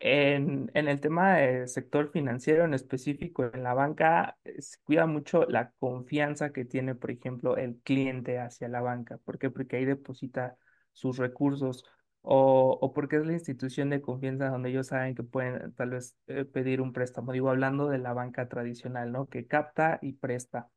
En, 0.00 0.70
en 0.74 0.88
el 0.88 1.00
tema 1.00 1.36
del 1.36 1.68
sector 1.68 2.10
financiero 2.10 2.64
en 2.64 2.74
específico, 2.74 3.50
en 3.54 3.62
la 3.62 3.72
banca, 3.74 4.36
eh, 4.44 4.60
se 4.60 4.78
cuida 4.84 5.06
mucho 5.06 5.44
la 5.46 5.70
confianza 5.78 6.52
que 6.52 6.64
tiene, 6.66 6.94
por 6.94 7.10
ejemplo, 7.10 7.56
el 7.56 7.80
cliente 7.80 8.38
hacia 8.38 8.68
la 8.68 8.82
banca. 8.82 9.18
¿Por 9.18 9.38
qué? 9.38 9.50
Porque 9.50 9.76
ahí 9.76 9.84
deposita 9.86 10.58
sus 10.92 11.16
recursos 11.16 11.84
o, 12.24 12.78
o 12.80 12.92
porque 12.94 13.16
es 13.16 13.26
la 13.26 13.34
institución 13.34 13.90
de 13.90 14.00
confianza 14.02 14.48
donde 14.48 14.70
ellos 14.70 14.88
saben 14.88 15.14
que 15.14 15.22
pueden 15.22 15.72
tal 15.74 15.90
vez 15.90 16.16
eh, 16.26 16.44
pedir 16.44 16.80
un 16.80 16.92
préstamo. 16.92 17.32
Digo, 17.32 17.50
hablando 17.50 17.88
de 17.88 17.98
la 17.98 18.12
banca 18.14 18.48
tradicional, 18.48 19.12
¿no? 19.12 19.26
Que 19.28 19.46
capta 19.46 19.98
y 20.02 20.14
presta. 20.14 20.70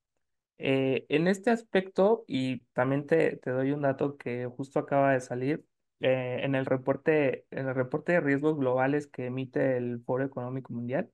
Eh, 0.59 1.05
en 1.09 1.27
este 1.27 1.51
aspecto, 1.51 2.25
y 2.27 2.59
también 2.73 3.05
te, 3.05 3.37
te 3.37 3.51
doy 3.51 3.71
un 3.71 3.81
dato 3.83 4.17
que 4.17 4.47
justo 4.47 4.79
acaba 4.79 5.13
de 5.13 5.21
salir, 5.21 5.63
eh, 5.99 6.39
en 6.43 6.55
el 6.55 6.65
reporte, 6.65 7.45
en 7.51 7.67
el 7.67 7.75
reporte 7.75 8.13
de 8.13 8.21
riesgos 8.21 8.57
globales 8.57 9.07
que 9.07 9.27
emite 9.27 9.77
el 9.77 10.01
Foro 10.03 10.25
Económico 10.25 10.73
Mundial, 10.73 11.11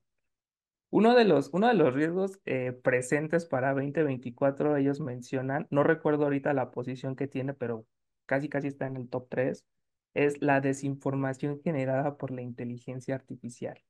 uno 0.89 1.15
de 1.15 1.25
los, 1.25 1.49
uno 1.53 1.67
de 1.67 1.73
los 1.73 1.93
riesgos 1.93 2.39
eh, 2.45 2.71
presentes 2.83 3.45
para 3.45 3.73
2024, 3.73 4.77
ellos 4.77 4.99
mencionan, 4.99 5.67
no 5.71 5.83
recuerdo 5.83 6.25
ahorita 6.25 6.53
la 6.53 6.71
posición 6.71 7.15
que 7.15 7.27
tiene, 7.27 7.53
pero 7.53 7.85
casi 8.25 8.47
casi 8.47 8.67
está 8.67 8.87
en 8.87 8.97
el 8.97 9.09
top 9.09 9.27
3, 9.29 9.65
es 10.13 10.41
la 10.41 10.61
desinformación 10.61 11.61
generada 11.61 12.17
por 12.17 12.31
la 12.31 12.41
inteligencia 12.41 13.15
artificial. 13.15 13.81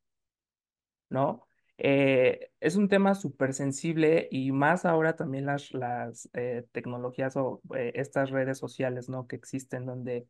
¿no? 1.13 1.47
Eh, 1.77 2.51
es 2.59 2.75
un 2.75 2.89
tema 2.89 3.15
súper 3.15 3.53
sensible 3.53 4.27
y 4.31 4.51
más 4.51 4.85
ahora 4.85 5.15
también 5.15 5.45
las, 5.45 5.73
las 5.73 6.29
eh, 6.33 6.65
tecnologías 6.71 7.35
o 7.37 7.61
eh, 7.75 7.93
estas 7.95 8.29
redes 8.31 8.57
sociales, 8.57 9.09
¿no? 9.09 9.27
Que 9.27 9.35
existen 9.35 9.85
donde 9.85 10.27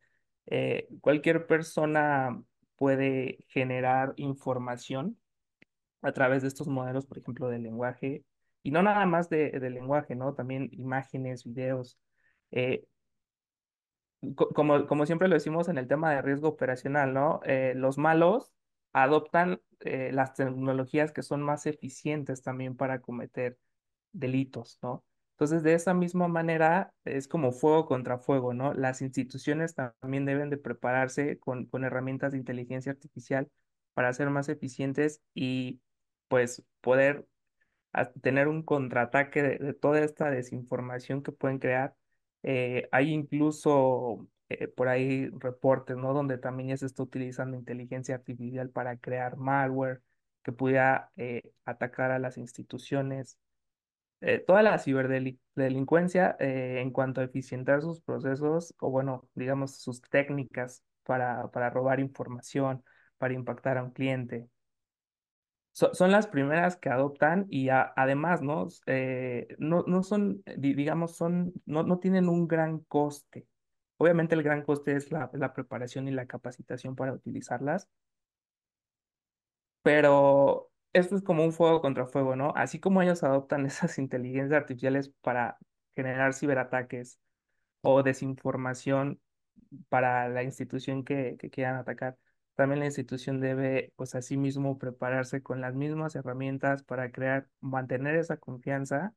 cualquier 1.00 1.48
persona 1.48 2.44
puede 2.76 3.46
generar 3.48 4.14
información 4.18 5.18
a 6.02 6.12
través 6.12 6.42
de 6.42 6.50
estos 6.50 6.68
modelos, 6.68 7.06
por 7.06 7.18
ejemplo, 7.18 7.48
de 7.48 7.60
lenguaje, 7.60 8.26
y 8.62 8.72
no 8.72 8.84
nada 8.84 9.06
más 9.06 9.30
de, 9.30 9.52
de 9.52 9.70
lenguaje, 9.70 10.16
¿no? 10.16 10.34
También 10.34 10.70
imágenes, 10.74 11.46
videos. 11.46 11.98
Como, 14.54 14.88
como 14.88 15.06
siempre 15.06 15.28
lo 15.28 15.36
decimos 15.36 15.70
en 15.70 15.78
el 15.78 15.88
tema 15.88 16.12
de 16.12 16.22
riesgo 16.22 16.50
operacional, 16.50 17.14
¿no? 17.14 17.42
Eh, 17.46 17.74
los 17.76 17.98
malos 17.98 18.52
adoptan 18.94 19.62
eh, 19.82 20.12
las 20.14 20.34
tecnologías 20.36 21.12
que 21.12 21.24
son 21.24 21.42
más 21.42 21.66
eficientes 21.66 22.42
también 22.42 22.76
para 22.76 23.02
cometer 23.02 23.58
delitos, 24.12 24.80
¿no? 24.82 25.04
Entonces, 25.34 25.64
de 25.64 25.74
esa 25.74 25.94
misma 25.94 26.28
manera, 26.28 26.94
es 27.06 27.28
como 27.28 27.52
fuego 27.52 27.86
contra 27.86 28.18
fuego, 28.20 28.54
¿no? 28.54 28.74
Las 28.74 29.02
instituciones 29.02 29.74
también 29.76 30.26
deben 30.26 30.50
de 30.50 30.58
prepararse 30.58 31.40
con, 31.40 31.66
con 31.66 31.84
herramientas 31.84 32.32
de 32.34 32.38
inteligencia 32.38 32.92
artificial 32.92 33.50
para 33.94 34.14
ser 34.14 34.30
más 34.30 34.48
eficientes 34.50 35.22
y 35.34 35.82
pues 36.28 36.64
poder 36.82 37.26
a 37.94 38.12
tener 38.12 38.48
un 38.48 38.64
contraataque 38.64 39.44
de, 39.44 39.58
de 39.60 39.74
toda 39.74 40.02
esta 40.02 40.30
desinformación 40.32 41.24
que 41.24 41.32
pueden 41.32 41.60
crear. 41.60 41.96
Eh, 42.44 42.88
hay 42.92 43.12
incluso 43.12 44.28
eh, 44.50 44.68
por 44.68 44.88
ahí 44.90 45.30
reportes, 45.40 45.98
¿no? 45.98 46.14
Donde 46.14 46.38
también 46.38 46.70
ya 46.70 46.78
se 46.78 46.86
está 46.86 47.04
utilizando 47.04 47.58
inteligencia 47.58 48.16
artificial 48.16 48.70
para 48.70 48.98
crear 48.98 49.38
malware 49.38 50.02
que 50.44 50.52
pudiera 50.52 51.12
eh, 51.16 51.42
atacar 51.66 52.12
a 52.12 52.20
las 52.20 52.38
instituciones, 52.38 53.40
eh, 54.22 54.40
toda 54.40 54.64
la 54.64 54.80
ciberdelincuencia 54.80 56.36
en 56.40 56.92
cuanto 56.92 57.22
a 57.22 57.26
eficientar 57.26 57.82
sus 57.82 58.02
procesos 58.02 58.74
o 58.80 58.90
bueno, 58.90 59.28
digamos 59.36 59.78
sus 59.78 60.02
técnicas 60.02 60.84
para, 61.04 61.50
para 61.52 61.70
robar 61.70 62.00
información, 62.00 62.84
para 63.18 63.34
impactar 63.34 63.78
a 63.78 63.84
un 63.84 63.92
cliente. 63.92 64.48
So- 65.74 65.94
son 65.96 66.12
las 66.12 66.28
primeras 66.28 66.78
que 66.78 66.90
adoptan 66.90 67.48
y 67.50 67.70
además, 67.70 68.42
¿no? 68.44 68.68
Eh, 68.88 69.48
no, 69.60 69.84
no 69.88 70.04
son, 70.04 70.44
di- 70.58 70.74
digamos, 70.76 71.16
son, 71.18 71.54
no, 71.66 71.84
no 71.84 72.00
tienen 72.00 72.30
un 72.30 72.48
gran 72.48 72.80
coste. 72.82 73.48
Obviamente 73.98 74.36
el 74.36 74.44
gran 74.44 74.64
coste 74.64 74.96
es 74.96 75.12
la, 75.12 75.30
la 75.34 75.54
preparación 75.54 76.08
y 76.08 76.12
la 76.12 76.28
capacitación 76.28 76.96
para 76.96 77.14
utilizarlas, 77.14 77.90
pero 79.82 80.72
esto 80.94 81.16
es 81.16 81.24
como 81.24 81.44
un 81.44 81.54
fuego 81.54 81.82
contra 81.82 82.06
fuego, 82.08 82.36
¿no? 82.36 82.54
Así 82.56 82.80
como 82.80 83.02
ellos 83.02 83.24
adoptan 83.24 83.66
esas 83.66 83.98
inteligencias 84.00 84.54
artificiales 84.62 85.10
para 85.22 85.58
generar 85.96 86.34
ciberataques 86.34 87.20
o 87.82 88.04
desinformación 88.04 89.22
para 89.90 90.30
la 90.30 90.44
institución 90.44 91.04
que, 91.06 91.38
que 91.40 91.50
quieran 91.52 91.78
atacar. 91.78 92.18
También 92.56 92.80
la 92.80 92.86
institución 92.86 93.40
debe, 93.40 93.92
pues, 93.96 94.16
asimismo 94.16 94.78
prepararse 94.78 95.42
con 95.42 95.62
las 95.62 95.74
mismas 95.74 96.16
herramientas 96.16 96.84
para 96.84 97.12
crear, 97.12 97.48
mantener 97.62 98.16
esa 98.16 98.38
confianza 98.38 99.14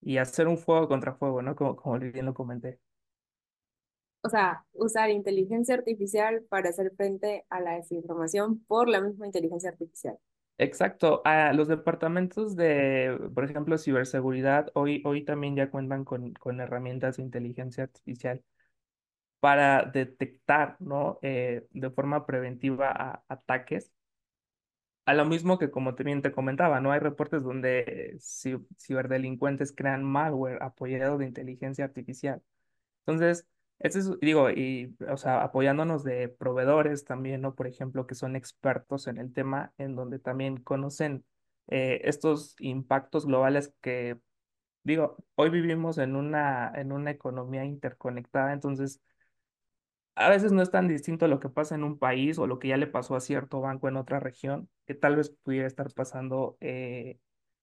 y 0.00 0.18
hacer 0.18 0.48
un 0.48 0.58
fuego 0.58 0.88
contra 0.88 1.14
fuego, 1.14 1.42
¿no? 1.42 1.54
Como, 1.56 1.76
como 1.76 1.98
bien 1.98 2.26
lo 2.26 2.34
comenté. 2.34 2.80
O 4.24 4.28
sea, 4.28 4.64
usar 4.72 5.10
inteligencia 5.10 5.74
artificial 5.74 6.44
para 6.48 6.70
hacer 6.70 6.92
frente 6.96 7.44
a 7.50 7.60
la 7.60 7.74
desinformación 7.74 8.60
por 8.66 8.88
la 8.88 9.00
misma 9.00 9.26
inteligencia 9.26 9.70
artificial. 9.70 10.18
Exacto. 10.58 11.22
A 11.24 11.52
los 11.52 11.66
departamentos 11.66 12.54
de, 12.54 13.18
por 13.34 13.44
ejemplo, 13.44 13.78
ciberseguridad, 13.78 14.68
hoy, 14.74 15.02
hoy 15.04 15.24
también 15.24 15.56
ya 15.56 15.70
cuentan 15.70 16.04
con, 16.04 16.34
con 16.34 16.60
herramientas 16.60 17.16
de 17.16 17.24
inteligencia 17.24 17.84
artificial 17.84 18.42
para 19.42 19.84
detectar, 19.84 20.78
¿no? 20.80 21.20
Eh, 21.22 21.68
de 21.72 21.90
forma 21.92 22.26
preventiva 22.26 22.90
a- 22.92 23.24
ataques 23.28 23.92
A 25.04 25.14
lo 25.14 25.24
mismo 25.24 25.58
que 25.58 25.70
como 25.70 25.94
también 25.96 26.22
te 26.22 26.30
comentaba, 26.32 26.80
¿no? 26.80 26.92
Hay 26.92 27.00
reportes 27.00 27.42
donde 27.42 28.14
ci- 28.18 28.64
ciberdelincuentes 28.78 29.72
crean 29.74 30.04
malware 30.04 30.62
apoyado 30.62 31.18
de 31.18 31.26
inteligencia 31.26 31.84
artificial. 31.84 32.40
Entonces, 33.06 33.48
este 33.80 34.00
es, 34.00 34.10
digo, 34.20 34.50
y, 34.50 34.96
o 35.10 35.16
sea, 35.18 35.42
apoyándonos 35.44 36.04
de 36.04 36.28
proveedores 36.28 37.04
también, 37.04 37.42
¿no? 37.42 37.54
Por 37.56 37.66
ejemplo, 37.68 38.06
que 38.06 38.14
son 38.16 38.36
expertos 38.36 39.08
en 39.08 39.18
el 39.18 39.32
tema, 39.34 39.72
en 39.78 39.96
donde 39.96 40.18
también 40.20 40.58
conocen 40.58 41.24
eh, 41.68 42.02
estos 42.04 42.56
impactos 42.60 43.26
globales 43.26 43.74
que, 43.82 44.20
digo, 44.84 45.16
hoy 45.36 45.50
vivimos 45.50 45.98
en 45.98 46.16
una, 46.16 46.72
en 46.74 46.92
una 46.92 47.10
economía 47.10 47.64
interconectada, 47.64 48.52
entonces 48.52 49.00
a 50.14 50.28
veces 50.30 50.52
no 50.52 50.62
es 50.62 50.70
tan 50.70 50.88
distinto 50.88 51.28
lo 51.28 51.40
que 51.40 51.48
pasa 51.48 51.74
en 51.74 51.84
un 51.84 51.98
país 51.98 52.38
o 52.38 52.46
lo 52.46 52.58
que 52.58 52.68
ya 52.68 52.76
le 52.76 52.86
pasó 52.86 53.16
a 53.16 53.20
cierto 53.20 53.60
banco 53.60 53.88
en 53.88 53.96
otra 53.96 54.20
región, 54.20 54.68
que 54.86 54.94
tal 54.94 55.16
vez 55.16 55.30
pudiera 55.42 55.66
estar 55.66 55.92
pasando 55.94 56.56
eh, 56.60 57.18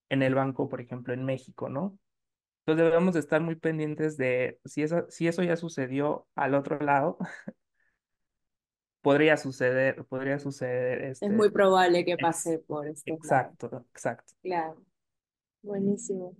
en 0.09 0.23
el 0.23 0.35
banco, 0.35 0.69
por 0.69 0.81
ejemplo, 0.81 1.13
en 1.13 1.25
México, 1.25 1.69
¿no? 1.69 1.97
Entonces 2.65 2.85
debemos 2.91 3.13
de 3.15 3.21
estar 3.21 3.41
muy 3.41 3.55
pendientes 3.55 4.17
de 4.17 4.59
si 4.65 4.83
eso, 4.83 5.05
si 5.09 5.27
eso 5.27 5.43
ya 5.43 5.57
sucedió 5.57 6.27
al 6.35 6.55
otro 6.55 6.79
lado, 6.79 7.17
podría 9.01 9.37
suceder, 9.37 10.05
podría 10.05 10.39
suceder 10.39 11.03
Es 11.21 11.31
muy 11.31 11.49
este. 11.49 11.49
probable 11.49 12.03
que 12.05 12.17
pase 12.17 12.59
por 12.59 12.85
lados. 12.85 13.05
exacto, 13.05 13.85
exacto. 13.93 14.33
Claro, 14.43 14.83
buenísimo. 15.63 16.35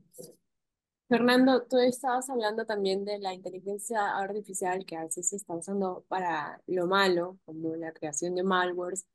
Fernando, 1.09 1.63
tú 1.63 1.79
estabas 1.79 2.29
hablando 2.29 2.65
también 2.65 3.03
de 3.03 3.17
la 3.17 3.33
inteligencia 3.33 4.15
artificial 4.15 4.85
que 4.85 4.95
a 4.95 5.05
veces 5.05 5.29
se 5.29 5.37
está 5.37 5.55
usando 5.55 6.05
para 6.07 6.61
lo 6.67 6.85
malo, 6.85 7.39
como 7.45 7.75
la 7.75 7.91
creación 7.93 8.35
de 8.35 8.43
malwares, 8.43 9.07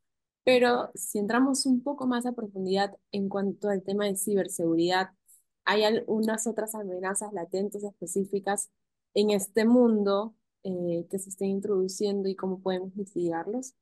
pero 0.44 0.90
si 0.94 1.18
entramos 1.18 1.66
un 1.66 1.82
poco 1.82 2.06
más 2.06 2.26
a 2.26 2.32
profundidad 2.32 2.96
en 3.12 3.28
cuanto 3.28 3.68
al 3.68 3.84
tema 3.84 4.06
de 4.06 4.16
ciberseguridad, 4.16 5.10
¿hay 5.64 5.84
algunas 5.84 6.46
otras 6.48 6.74
amenazas 6.74 7.32
latentes 7.32 7.84
específicas 7.84 8.70
en 9.14 9.30
este 9.30 9.64
mundo 9.64 10.34
eh, 10.64 11.06
que 11.10 11.18
se 11.20 11.28
estén 11.30 11.50
introduciendo 11.50 12.28
y 12.28 12.34
cómo 12.36 12.60
podemos 12.60 12.94
mitigarlos? 12.96 13.74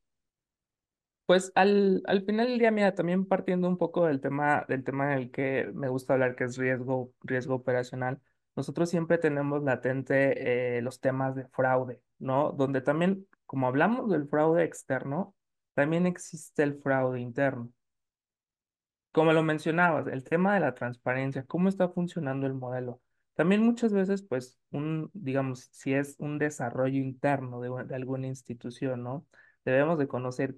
Pues 1.33 1.51
al, 1.55 2.03
al 2.05 2.27
final 2.27 2.49
del 2.49 2.59
día, 2.59 2.71
mira, 2.71 2.95
también 2.95 3.25
partiendo 3.25 3.67
un 3.67 3.79
poco 3.79 4.05
del 4.05 4.21
tema, 4.21 4.67
del 4.69 4.85
tema 4.85 5.15
en 5.15 5.19
el 5.19 5.31
que 5.31 5.71
me 5.73 5.89
gusta 5.89 6.13
hablar, 6.13 6.37
que 6.37 6.45
es 6.45 6.59
riesgo, 6.59 7.15
riesgo 7.23 7.55
operacional, 7.55 8.21
nosotros 8.55 8.91
siempre 8.91 9.17
tenemos 9.17 9.63
latente 9.63 10.77
eh, 10.77 10.83
los 10.83 11.01
temas 11.01 11.35
de 11.35 11.47
fraude, 11.47 12.03
¿no? 12.19 12.53
Donde 12.53 12.83
también, 12.83 13.27
como 13.47 13.67
hablamos 13.67 14.11
del 14.11 14.29
fraude 14.29 14.63
externo, 14.65 15.35
también 15.73 16.07
existe 16.07 16.65
el 16.65 16.75
fraude 16.83 17.19
interno. 17.21 17.73
Como 19.13 19.33
lo 19.33 19.43
mencionabas, 19.43 20.09
el 20.09 20.25
tema 20.25 20.53
de 20.53 20.61
la 20.61 20.75
transparencia, 20.75 21.47
cómo 21.47 21.71
está 21.71 21.89
funcionando 21.89 22.47
el 22.47 22.53
modelo. 22.53 23.01
También 23.37 23.63
muchas 23.63 23.95
veces, 23.95 24.21
pues, 24.23 24.59
un, 24.71 25.11
digamos, 25.15 25.71
si 25.73 25.95
es 25.95 26.15
un 26.19 26.37
desarrollo 26.39 26.99
interno 26.99 27.63
de, 27.63 27.85
de 27.87 27.95
alguna 27.95 28.27
institución, 28.27 29.03
¿no? 29.03 29.27
Debemos 29.65 29.99
de 29.99 30.09
conocer 30.09 30.57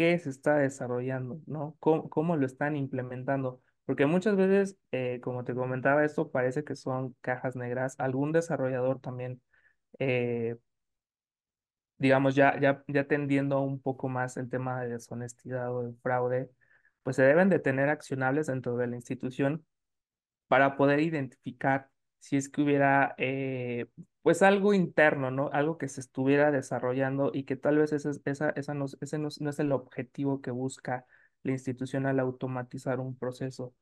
qué 0.00 0.18
se 0.18 0.30
está 0.30 0.56
desarrollando, 0.56 1.42
¿no? 1.46 1.76
Cómo, 1.78 2.36
lo 2.36 2.46
están 2.46 2.74
implementando. 2.74 3.60
Porque 3.84 4.06
muchas 4.06 4.34
veces, 4.34 4.78
eh, 4.92 5.20
como 5.22 5.44
te 5.44 5.54
comentaba, 5.54 6.06
esto 6.06 6.30
parece 6.30 6.64
que 6.64 6.74
son 6.74 7.14
cajas 7.20 7.54
negras. 7.54 7.96
Algún 7.98 8.32
desarrollador 8.32 9.00
también 9.00 9.42
eh, 9.98 10.56
digamos, 11.98 12.34
ya, 12.34 12.58
ya, 12.58 12.82
ya 12.88 13.04
tendiendo 13.06 13.60
un 13.60 13.80
poco 13.80 14.08
más 14.08 14.36
el 14.38 14.48
tema 14.48 14.80
de 14.82 14.88
deshonestidad 14.90 15.74
o 15.74 15.82
de 15.82 15.92
fraude, 16.02 16.50
pues 17.02 17.16
se 17.16 17.22
deben 17.22 17.50
de 17.50 17.58
tener 17.58 17.90
accionables 17.90 18.46
dentro 18.46 18.76
de 18.78 18.86
la 18.86 18.96
institución 18.96 19.66
para 20.48 20.76
poder 20.78 21.00
identificar 21.00 21.90
si 22.20 22.36
es 22.38 22.48
que 22.48 22.62
hubiera, 22.62 23.14
eh, 23.18 23.86
pues 24.22 24.42
algo 24.42 24.74
interno, 24.74 25.30
¿no? 25.30 25.48
Algo 25.52 25.78
que 25.78 25.88
se 25.88 26.00
estuviera 26.00 26.50
desarrollando 26.50 27.30
y 27.34 27.44
que 27.44 27.56
tal 27.56 27.78
vez 27.78 27.92
ese, 27.92 28.10
es- 28.10 28.20
esa, 28.24 28.50
esa 28.50 28.74
no, 28.74 28.86
ese 29.00 29.18
no, 29.18 29.28
no 29.40 29.50
es 29.50 29.58
el 29.58 29.72
objetivo 29.72 30.40
que 30.40 30.50
busca 30.50 31.06
la 31.42 31.52
institución 31.52 32.06
al 32.06 32.20
automatizar 32.20 33.00
un 33.00 33.16
proceso 33.16 33.74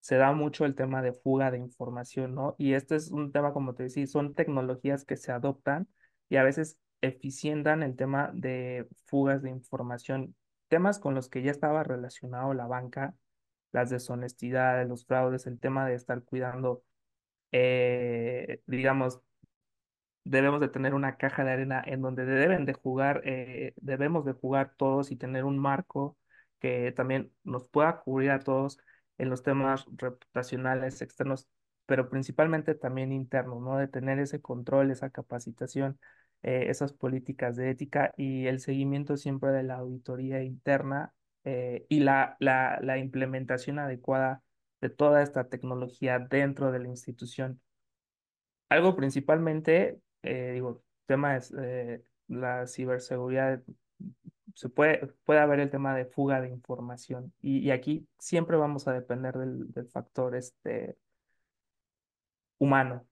se 0.00 0.16
da 0.16 0.32
mucho 0.32 0.64
el 0.64 0.74
tema 0.74 1.02
de 1.02 1.12
fuga 1.12 1.50
de 1.50 1.58
información, 1.58 2.34
¿no? 2.34 2.54
Y 2.58 2.74
este 2.74 2.96
es 2.96 3.10
un 3.10 3.32
tema, 3.32 3.52
como 3.52 3.74
te 3.74 3.84
decía, 3.84 4.06
son 4.06 4.34
tecnologías 4.34 5.04
que 5.04 5.16
se 5.16 5.32
adoptan 5.32 5.88
y 6.28 6.36
a 6.36 6.42
veces 6.44 6.78
eficientan 7.00 7.82
el 7.82 7.96
tema 7.96 8.30
de 8.34 8.88
fugas 9.06 9.42
de 9.42 9.50
información, 9.50 10.34
temas 10.68 10.98
con 10.98 11.14
los 11.14 11.28
que 11.28 11.42
ya 11.42 11.50
estaba 11.50 11.84
relacionado 11.84 12.54
la 12.54 12.66
banca, 12.66 13.14
las 13.72 13.90
deshonestidades, 13.90 14.88
los 14.88 15.06
fraudes, 15.06 15.46
el 15.46 15.58
tema 15.60 15.86
de 15.88 15.94
estar 15.94 16.22
cuidando, 16.24 16.82
eh, 17.52 18.62
digamos, 18.66 19.20
debemos 20.24 20.60
de 20.60 20.68
tener 20.68 20.94
una 20.94 21.16
caja 21.16 21.44
de 21.44 21.52
arena 21.52 21.82
en 21.84 22.02
donde 22.02 22.24
deben 22.24 22.64
de 22.66 22.72
jugar, 22.74 23.22
eh, 23.24 23.72
debemos 23.76 24.24
de 24.24 24.32
jugar 24.32 24.74
todos 24.76 25.10
y 25.10 25.16
tener 25.16 25.44
un 25.44 25.58
marco 25.58 26.16
que 26.60 26.92
también 26.92 27.32
nos 27.44 27.68
pueda 27.68 28.00
cubrir 28.00 28.30
a 28.30 28.40
todos 28.40 28.78
en 29.18 29.30
los 29.30 29.42
temas 29.42 29.86
reputacionales 29.96 31.02
externos, 31.02 31.48
pero 31.86 32.08
principalmente 32.08 32.74
también 32.74 33.12
internos, 33.12 33.60
¿no? 33.62 33.76
De 33.78 33.88
tener 33.88 34.18
ese 34.18 34.40
control, 34.40 34.90
esa 34.90 35.10
capacitación, 35.10 35.98
eh, 36.42 36.66
esas 36.68 36.92
políticas 36.92 37.56
de 37.56 37.70
ética 37.70 38.12
y 38.16 38.46
el 38.46 38.60
seguimiento 38.60 39.16
siempre 39.16 39.50
de 39.50 39.62
la 39.64 39.76
auditoría 39.76 40.42
interna 40.42 41.12
eh, 41.44 41.86
y 41.88 42.00
la, 42.00 42.36
la, 42.40 42.78
la 42.82 42.98
implementación 42.98 43.78
adecuada 43.78 44.42
de 44.80 44.90
toda 44.90 45.22
esta 45.22 45.48
tecnología 45.48 46.18
dentro 46.18 46.72
de 46.72 46.78
la 46.80 46.88
institución 46.88 47.60
algo 48.68 48.96
principalmente, 48.96 50.00
eh, 50.22 50.52
digo, 50.54 50.82
tema 51.06 51.36
es 51.36 51.52
eh, 51.58 52.02
la 52.28 52.66
ciberseguridad. 52.66 53.62
Se 54.54 54.68
puede, 54.68 55.06
puede 55.24 55.40
haber 55.40 55.60
el 55.60 55.70
tema 55.70 55.94
de 55.96 56.04
fuga 56.04 56.40
de 56.40 56.48
información 56.50 57.32
y, 57.40 57.70
aquí 57.70 58.06
siempre 58.18 58.56
vamos 58.56 58.86
a 58.88 58.92
depender 58.92 59.36
del, 59.36 59.72
del 59.72 59.88
factor 59.88 60.36
este, 60.36 60.96
humano. 62.58 63.06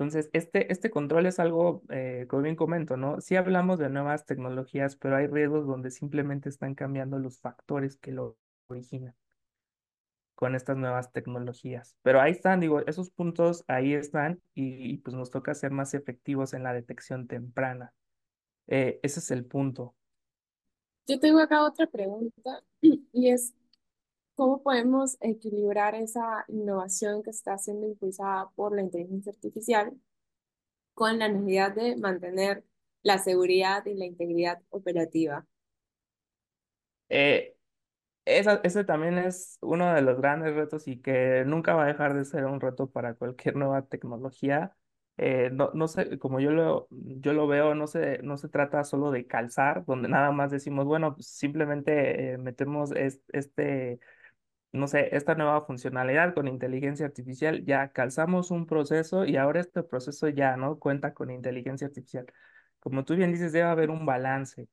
Entonces, 0.00 0.30
este, 0.32 0.72
este 0.72 0.90
control 0.90 1.26
es 1.26 1.38
algo, 1.38 1.82
eh, 1.90 2.24
como 2.28 2.42
bien 2.42 2.56
comento, 2.56 2.96
¿no? 2.96 3.20
Sí 3.20 3.36
hablamos 3.36 3.78
de 3.78 3.90
nuevas 3.90 4.24
tecnologías, 4.24 4.96
pero 4.96 5.16
hay 5.16 5.26
riesgos 5.26 5.66
donde 5.66 5.90
simplemente 5.90 6.48
están 6.48 6.74
cambiando 6.74 7.18
los 7.18 7.38
factores 7.40 7.96
que 7.96 8.12
lo 8.12 8.38
originan. 8.68 9.14
Con 10.40 10.56
estas 10.56 10.76
nuevas 10.76 11.12
tecnologías. 11.12 11.94
Pero 12.02 12.20
ahí 12.20 12.32
están, 12.32 12.58
digo, 12.58 12.80
esos 12.86 13.10
puntos 13.10 13.62
ahí 13.68 13.94
están 13.94 14.40
y, 14.54 14.90
y, 14.90 14.98
pues 14.98 15.14
nos 15.14 15.30
toca 15.30 15.54
ser 15.54 15.70
más 15.70 15.94
efectivos 15.94 16.54
en 16.54 16.64
la 16.64 16.72
detección 16.72 17.28
temprana. 17.28 17.92
Eh, 18.66 18.98
ese 19.02 19.20
es 19.20 19.30
el 19.30 19.44
punto. 19.44 19.94
Yo 21.06 21.20
tengo 21.20 21.40
acá 21.40 21.64
otra 21.64 21.86
pregunta 21.86 22.62
y 22.80 23.28
es, 23.28 23.54
¿Cómo 24.40 24.62
podemos 24.62 25.18
equilibrar 25.20 25.94
esa 25.94 26.46
innovación 26.48 27.22
que 27.22 27.28
está 27.28 27.58
siendo 27.58 27.86
impulsada 27.86 28.48
por 28.56 28.74
la 28.74 28.80
inteligencia 28.80 29.32
artificial 29.32 29.92
con 30.94 31.18
la 31.18 31.28
necesidad 31.28 31.74
de 31.74 31.96
mantener 31.96 32.64
la 33.02 33.18
seguridad 33.18 33.84
y 33.84 33.92
la 33.92 34.06
integridad 34.06 34.62
operativa? 34.70 35.46
Eh, 37.10 37.54
esa- 38.38 38.60
ese 38.64 38.84
también 38.84 39.18
es 39.18 39.58
uno 39.60 39.92
de 39.94 40.02
los 40.02 40.18
grandes 40.18 40.54
retos 40.54 40.86
y 40.88 41.00
que 41.00 41.44
nunca 41.46 41.74
va 41.74 41.84
a 41.84 41.86
dejar 41.86 42.14
de 42.14 42.24
ser 42.24 42.44
un 42.46 42.60
reto 42.60 42.90
para 42.90 43.14
cualquier 43.14 43.56
nueva 43.56 43.82
tecnología. 43.86 44.76
Eh, 45.16 45.50
no, 45.52 45.70
no 45.74 45.86
sé, 45.88 46.18
como 46.18 46.40
yo 46.40 46.50
lo, 46.50 46.88
yo 46.90 47.32
lo 47.34 47.46
veo, 47.46 47.74
no 47.74 47.86
se, 47.86 48.18
no 48.22 48.36
se 48.38 48.48
trata 48.48 48.84
solo 48.84 49.10
de 49.10 49.26
calzar, 49.26 49.84
donde 49.84 50.08
nada 50.08 50.30
más 50.32 50.50
decimos, 50.50 50.86
bueno, 50.86 51.14
pues 51.14 51.26
simplemente 51.28 52.32
eh, 52.34 52.38
metemos 52.38 52.92
es- 52.92 53.20
este, 53.32 54.00
no 54.72 54.88
sé, 54.88 55.14
esta 55.16 55.34
nueva 55.34 55.62
funcionalidad 55.66 56.34
con 56.34 56.48
inteligencia 56.48 57.06
artificial, 57.06 57.64
ya 57.64 57.92
calzamos 57.92 58.50
un 58.50 58.66
proceso 58.66 59.24
y 59.26 59.36
ahora 59.36 59.60
este 59.60 59.82
proceso 59.82 60.28
ya, 60.28 60.56
¿no? 60.56 60.78
Cuenta 60.78 61.14
con 61.14 61.30
inteligencia 61.30 61.88
artificial. 61.88 62.26
Como 62.80 63.04
tú 63.04 63.16
bien 63.16 63.32
dices, 63.32 63.52
debe 63.52 63.66
haber 63.68 63.90
un 63.90 64.06
balance. 64.06 64.68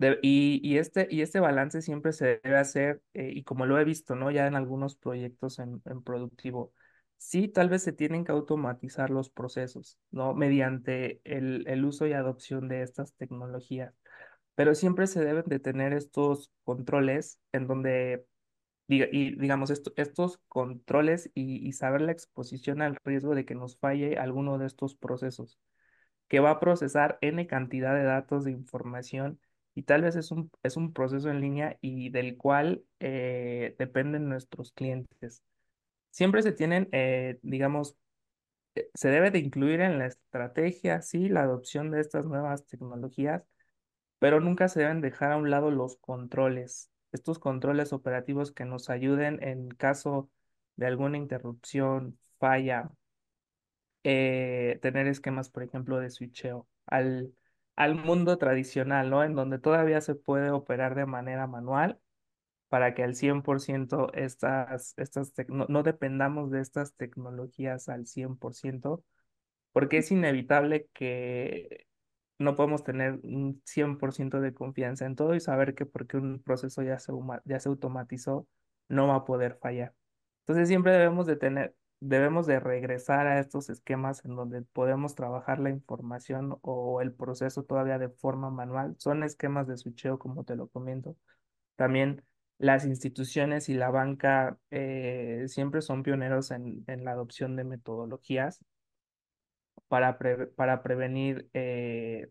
De- 0.00 0.18
y, 0.22 0.60
y 0.64 0.78
este, 0.78 1.08
y 1.10 1.22
este 1.22 1.40
balance 1.40 1.82
siempre 1.82 2.12
se 2.14 2.40
debe 2.42 2.56
hacer, 2.58 3.02
eh, 3.14 3.32
y 3.34 3.44
como 3.44 3.66
lo 3.66 3.78
he 3.78 3.84
visto, 3.84 4.16
¿no? 4.16 4.30
Ya 4.32 4.46
en 4.46 4.56
algunos 4.56 4.96
proyectos 4.96 5.58
en, 5.58 5.82
en 5.86 6.02
productivo, 6.02 6.72
sí, 7.18 7.48
tal 7.48 7.68
vez 7.68 7.82
se 7.82 7.92
tienen 7.92 8.24
que 8.24 8.32
automatizar 8.32 9.10
los 9.10 9.28
procesos, 9.30 9.98
¿no? 10.10 10.34
Mediante 10.34 11.20
el, 11.24 11.64
el 11.68 11.84
uso 11.84 12.06
y 12.06 12.14
adopción 12.14 12.68
de 12.68 12.82
estas 12.82 13.14
tecnologías, 13.14 13.94
pero 14.54 14.74
siempre 14.74 15.06
se 15.06 15.24
deben 15.24 15.44
de 15.46 15.60
tener 15.60 15.92
estos 15.94 16.50
controles 16.64 17.40
en 17.52 17.66
donde, 17.66 18.26
y 18.88 19.36
digamos, 19.36 19.70
esto- 19.70 19.92
estos 19.96 20.38
controles 20.48 21.30
y, 21.34 21.66
y 21.66 21.72
saber 21.72 22.02
la 22.02 22.12
exposición 22.12 22.82
al 22.82 22.96
riesgo 23.04 23.34
de 23.34 23.44
que 23.44 23.54
nos 23.54 23.78
falle 23.78 24.18
alguno 24.18 24.58
de 24.58 24.66
estos 24.66 24.94
procesos 24.96 25.58
que 26.28 26.40
va 26.40 26.50
a 26.52 26.60
procesar 26.60 27.18
N 27.20 27.46
cantidad 27.46 27.94
de 27.94 28.04
datos 28.04 28.44
de 28.44 28.52
información 28.52 29.40
y 29.74 29.82
tal 29.84 30.02
vez 30.02 30.16
es 30.16 30.30
un, 30.30 30.50
es 30.62 30.76
un 30.76 30.92
proceso 30.92 31.30
en 31.30 31.40
línea 31.40 31.78
y 31.80 32.10
del 32.10 32.36
cual 32.36 32.84
eh, 33.00 33.76
dependen 33.78 34.28
nuestros 34.28 34.72
clientes. 34.72 35.42
Siempre 36.10 36.42
se 36.42 36.52
tienen, 36.52 36.88
eh, 36.92 37.38
digamos, 37.42 37.96
eh, 38.74 38.90
se 38.94 39.10
debe 39.10 39.30
de 39.30 39.40
incluir 39.40 39.80
en 39.80 39.98
la 39.98 40.06
estrategia, 40.06 41.02
sí, 41.02 41.28
la 41.28 41.42
adopción 41.42 41.90
de 41.90 42.00
estas 42.00 42.26
nuevas 42.26 42.66
tecnologías, 42.66 43.44
pero 44.18 44.40
nunca 44.40 44.68
se 44.68 44.80
deben 44.80 45.00
dejar 45.00 45.32
a 45.32 45.36
un 45.38 45.50
lado 45.50 45.70
los 45.70 45.96
controles, 45.98 46.90
estos 47.12 47.38
controles 47.38 47.92
operativos 47.92 48.52
que 48.52 48.64
nos 48.64 48.90
ayuden 48.90 49.42
en 49.42 49.68
caso 49.70 50.30
de 50.76 50.86
alguna 50.86 51.18
interrupción, 51.18 52.18
falla 52.38 52.90
tener 54.02 55.06
esquemas, 55.06 55.50
por 55.50 55.62
ejemplo, 55.62 55.98
de 55.98 56.10
switcheo 56.10 56.66
al, 56.86 57.34
al 57.76 57.94
mundo 57.94 58.38
tradicional, 58.38 59.10
¿no? 59.10 59.24
En 59.24 59.34
donde 59.34 59.58
todavía 59.58 60.00
se 60.00 60.14
puede 60.14 60.50
operar 60.50 60.94
de 60.94 61.06
manera 61.06 61.46
manual 61.46 61.98
para 62.68 62.94
que 62.94 63.02
al 63.02 63.14
100% 63.14 64.12
estas, 64.14 64.94
estas 64.96 65.32
no, 65.48 65.66
no 65.68 65.82
dependamos 65.82 66.50
de 66.50 66.60
estas 66.60 66.94
tecnologías 66.94 67.88
al 67.88 68.06
100%, 68.06 69.04
porque 69.72 69.98
es 69.98 70.10
inevitable 70.12 70.88
que 70.92 71.86
no 72.38 72.56
podemos 72.56 72.84
tener 72.84 73.20
un 73.22 73.62
100% 73.66 74.40
de 74.40 74.54
confianza 74.54 75.06
en 75.06 75.16
todo 75.16 75.34
y 75.34 75.40
saber 75.40 75.74
que 75.74 75.86
porque 75.86 76.16
un 76.16 76.42
proceso 76.42 76.82
ya 76.82 76.98
se, 76.98 77.12
ya 77.44 77.60
se 77.60 77.68
automatizó, 77.68 78.48
no 78.88 79.08
va 79.08 79.16
a 79.16 79.24
poder 79.24 79.58
fallar. 79.60 79.94
Entonces 80.40 80.68
siempre 80.68 80.92
debemos 80.92 81.26
de 81.26 81.36
tener, 81.36 81.74
debemos 82.00 82.46
de 82.46 82.60
regresar 82.60 83.26
a 83.26 83.40
estos 83.40 83.70
esquemas 83.70 84.24
en 84.24 84.36
donde 84.36 84.62
podemos 84.62 85.14
trabajar 85.14 85.60
la 85.60 85.70
información 85.70 86.58
o 86.62 87.00
el 87.02 87.12
proceso 87.12 87.64
todavía 87.64 87.98
de 87.98 88.08
forma 88.10 88.50
manual. 88.50 88.96
Son 88.98 89.22
esquemas 89.22 89.66
de 89.68 89.76
switcheo, 89.76 90.18
como 90.18 90.44
te 90.44 90.56
lo 90.56 90.68
comento. 90.68 91.16
También 91.76 92.24
las 92.58 92.84
instituciones 92.86 93.68
y 93.68 93.74
la 93.74 93.90
banca 93.90 94.58
eh, 94.70 95.44
siempre 95.48 95.82
son 95.82 96.02
pioneros 96.02 96.50
en, 96.52 96.84
en 96.88 97.04
la 97.04 97.12
adopción 97.12 97.56
de 97.56 97.64
metodologías 97.64 98.60
para, 99.88 100.18
pre- 100.18 100.46
para 100.48 100.82
prevenir 100.82 101.48
eh, 101.54 102.30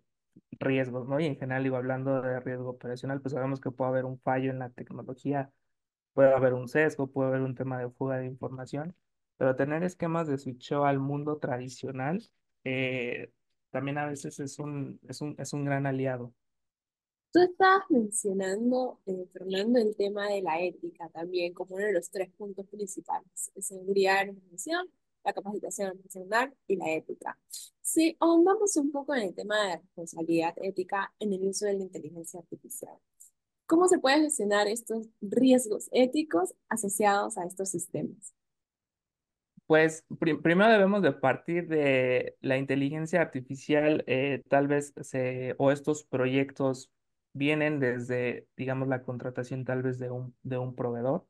riesgos, 0.60 1.08
¿no? 1.08 1.19
Y 1.19 1.25
en 1.25 1.38
general, 1.38 1.63
digo, 1.63 1.77
hablando 1.77 2.21
de 2.21 2.39
riesgo 2.39 2.69
operacional, 2.71 3.21
pues 3.21 3.34
sabemos 3.34 3.60
que 3.62 3.71
puede 3.71 3.89
haber 3.91 4.05
un 4.05 4.19
fallo 4.21 4.51
en 4.51 4.60
la 4.60 4.69
tecnología, 4.69 5.51
puede 6.13 6.34
haber 6.34 6.53
un 6.53 6.67
sesgo, 6.67 7.08
puede 7.12 7.29
haber 7.29 7.41
un 7.43 7.55
tema 7.55 7.79
de 7.79 7.89
fuga 7.91 8.17
de 8.19 8.27
información, 8.27 8.95
pero 9.39 9.56
tener 9.56 9.84
esquemas 9.84 10.28
de 10.28 10.38
switcheo 10.38 10.84
al 10.84 10.99
mundo 10.99 11.38
tradicional 11.38 12.21
eh, 12.65 13.32
también 13.71 13.97
a 13.97 14.06
veces 14.06 14.38
es 14.41 14.60
un, 14.60 14.99
es 15.08 15.21
un, 15.21 15.34
es 15.38 15.54
un 15.54 15.63
gran 15.63 15.86
aliado. 15.86 16.34
Tú 17.32 17.39
estabas 17.39 17.86
mencionando, 17.89 18.99
eh, 19.06 19.25
Fernando, 19.32 19.80
el 19.80 19.95
tema 19.95 20.28
de 20.28 20.41
la 20.41 20.60
ética 20.62 21.08
también 21.10 21.54
como 21.54 21.75
uno 21.75 21.86
de 21.86 21.93
los 21.93 22.10
tres 22.10 22.30
puntos 22.34 22.67
principales, 22.67 23.49
seguridad 23.60 24.19
de 24.19 24.25
la 24.25 24.32
información, 24.34 24.89
la 25.23 25.32
capacitación 25.32 25.93
profesional 25.93 26.54
y 26.67 26.75
la 26.75 26.91
ética. 26.91 27.39
Si 27.82 28.17
ahondamos 28.19 28.75
un 28.75 28.91
poco 28.91 29.15
en 29.15 29.21
el 29.21 29.36
tema 29.36 29.56
de 29.67 29.78
responsabilidad 29.78 30.54
ética 30.58 31.13
en 31.17 31.32
el 31.32 31.47
uso 31.47 31.65
de 31.65 31.75
la 31.75 31.84
inteligencia 31.84 32.41
artificial, 32.41 32.97
¿cómo 33.67 33.88
se 33.88 33.99
pueden 33.99 34.23
gestionar 34.23 34.67
estos 34.67 35.08
riesgos 35.21 35.88
éticos 35.93 36.54
asociados 36.67 37.38
a 37.38 37.45
estos 37.45 37.69
sistemas? 37.69 38.34
Pues 39.69 40.05
prim- 40.19 40.41
primero 40.41 40.71
debemos 40.71 41.03
de 41.03 41.12
partir 41.13 41.67
de 41.69 42.36
la 42.41 42.58
inteligencia 42.58 43.21
artificial, 43.21 44.03
eh, 44.08 44.43
tal 44.49 44.67
vez 44.67 44.93
se, 45.01 45.53
o 45.60 45.71
estos 45.71 46.03
proyectos 46.05 46.91
vienen 47.34 47.79
desde, 47.79 48.47
digamos, 48.58 48.88
la 48.88 49.03
contratación 49.03 49.65
tal 49.65 49.84
vez 49.84 49.99
de 49.99 50.10
un, 50.12 50.36
de 50.43 50.58
un 50.58 50.75
proveedor, 50.75 51.27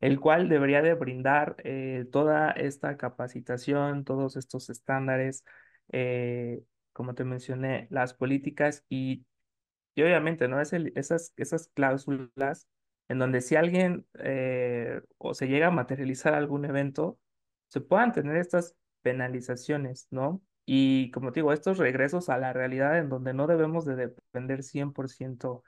el 0.00 0.20
cual 0.20 0.48
debería 0.48 0.82
de 0.82 0.94
brindar 0.94 1.56
eh, 1.64 2.06
toda 2.12 2.52
esta 2.52 2.96
capacitación, 2.98 4.04
todos 4.04 4.36
estos 4.36 4.70
estándares, 4.70 5.44
eh, 5.92 6.62
como 6.94 7.14
te 7.14 7.24
mencioné, 7.24 7.88
las 7.90 8.14
políticas 8.14 8.84
y 8.90 9.26
y 9.94 10.02
obviamente, 10.02 10.48
¿no? 10.48 10.60
Es 10.60 10.72
el- 10.74 10.92
esas, 10.96 11.32
esas 11.36 11.68
cláusulas 11.74 12.68
en 13.08 13.18
donde 13.18 13.40
si 13.42 13.56
alguien 13.56 14.06
o 15.18 15.34
se 15.34 15.46
llega 15.48 15.68
a 15.68 15.70
materializar 15.70 16.34
algún 16.34 16.64
evento, 16.64 17.18
se 17.68 17.80
puedan 17.80 18.12
tener 18.12 18.36
estas 18.36 18.76
penalizaciones, 19.02 20.08
¿no? 20.10 20.42
Y 20.66 21.10
como 21.12 21.32
te 21.32 21.40
digo, 21.40 21.52
estos 21.52 21.78
regresos 21.78 22.28
a 22.28 22.38
la 22.38 22.52
realidad 22.52 22.98
en 22.98 23.08
donde 23.08 23.32
no 23.34 23.46
debemos 23.46 23.84
de 23.86 23.96
depender 23.96 24.62
100% 24.62 25.62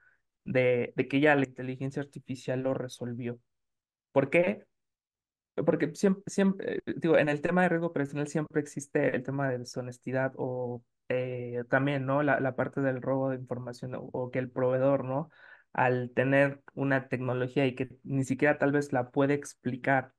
de, 0.44 0.92
de 0.96 1.08
que 1.08 1.20
ya 1.20 1.34
la 1.36 1.44
inteligencia 1.46 2.02
artificial 2.02 2.60
lo 2.62 2.74
resolvió. 2.74 3.38
¿Por 4.12 4.30
qué? 4.30 4.66
Porque 5.66 5.94
siempre, 5.94 6.22
siempre, 6.26 6.76
eh, 6.76 6.80
digo, 6.96 7.18
en 7.18 7.28
el 7.28 7.40
tema 7.42 7.62
de 7.62 7.68
riesgo 7.68 7.88
operacional 7.88 8.28
siempre 8.28 8.60
existe 8.60 9.14
el 9.14 9.22
tema 9.22 9.48
de 9.50 9.58
deshonestidad 9.58 10.32
o 10.36 10.82
eh, 11.08 11.64
también, 11.68 12.06
¿no? 12.06 12.22
La, 12.22 12.40
la 12.40 12.56
parte 12.56 12.80
del 12.80 13.02
robo 13.02 13.30
de 13.30 13.36
información 13.36 13.94
o, 13.94 14.08
o 14.12 14.30
que 14.30 14.38
el 14.38 14.50
proveedor, 14.50 15.04
¿no? 15.04 15.30
Al 15.72 16.12
tener 16.14 16.62
una 16.74 17.08
tecnología 17.08 17.66
y 17.66 17.74
que 17.74 17.90
ni 18.04 18.24
siquiera 18.24 18.58
tal 18.58 18.72
vez 18.72 18.92
la 18.92 19.10
puede 19.10 19.34
explicar 19.34 20.12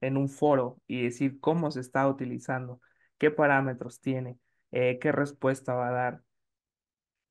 en 0.00 0.16
un 0.16 0.28
foro 0.28 0.80
y 0.86 1.02
decir 1.04 1.40
cómo 1.40 1.70
se 1.70 1.80
está 1.80 2.06
utilizando, 2.08 2.80
qué 3.18 3.30
parámetros 3.30 4.00
tiene, 4.00 4.38
eh, 4.72 4.98
qué 5.00 5.12
respuesta 5.12 5.74
va 5.74 5.88
a 5.88 5.92
dar. 5.92 6.22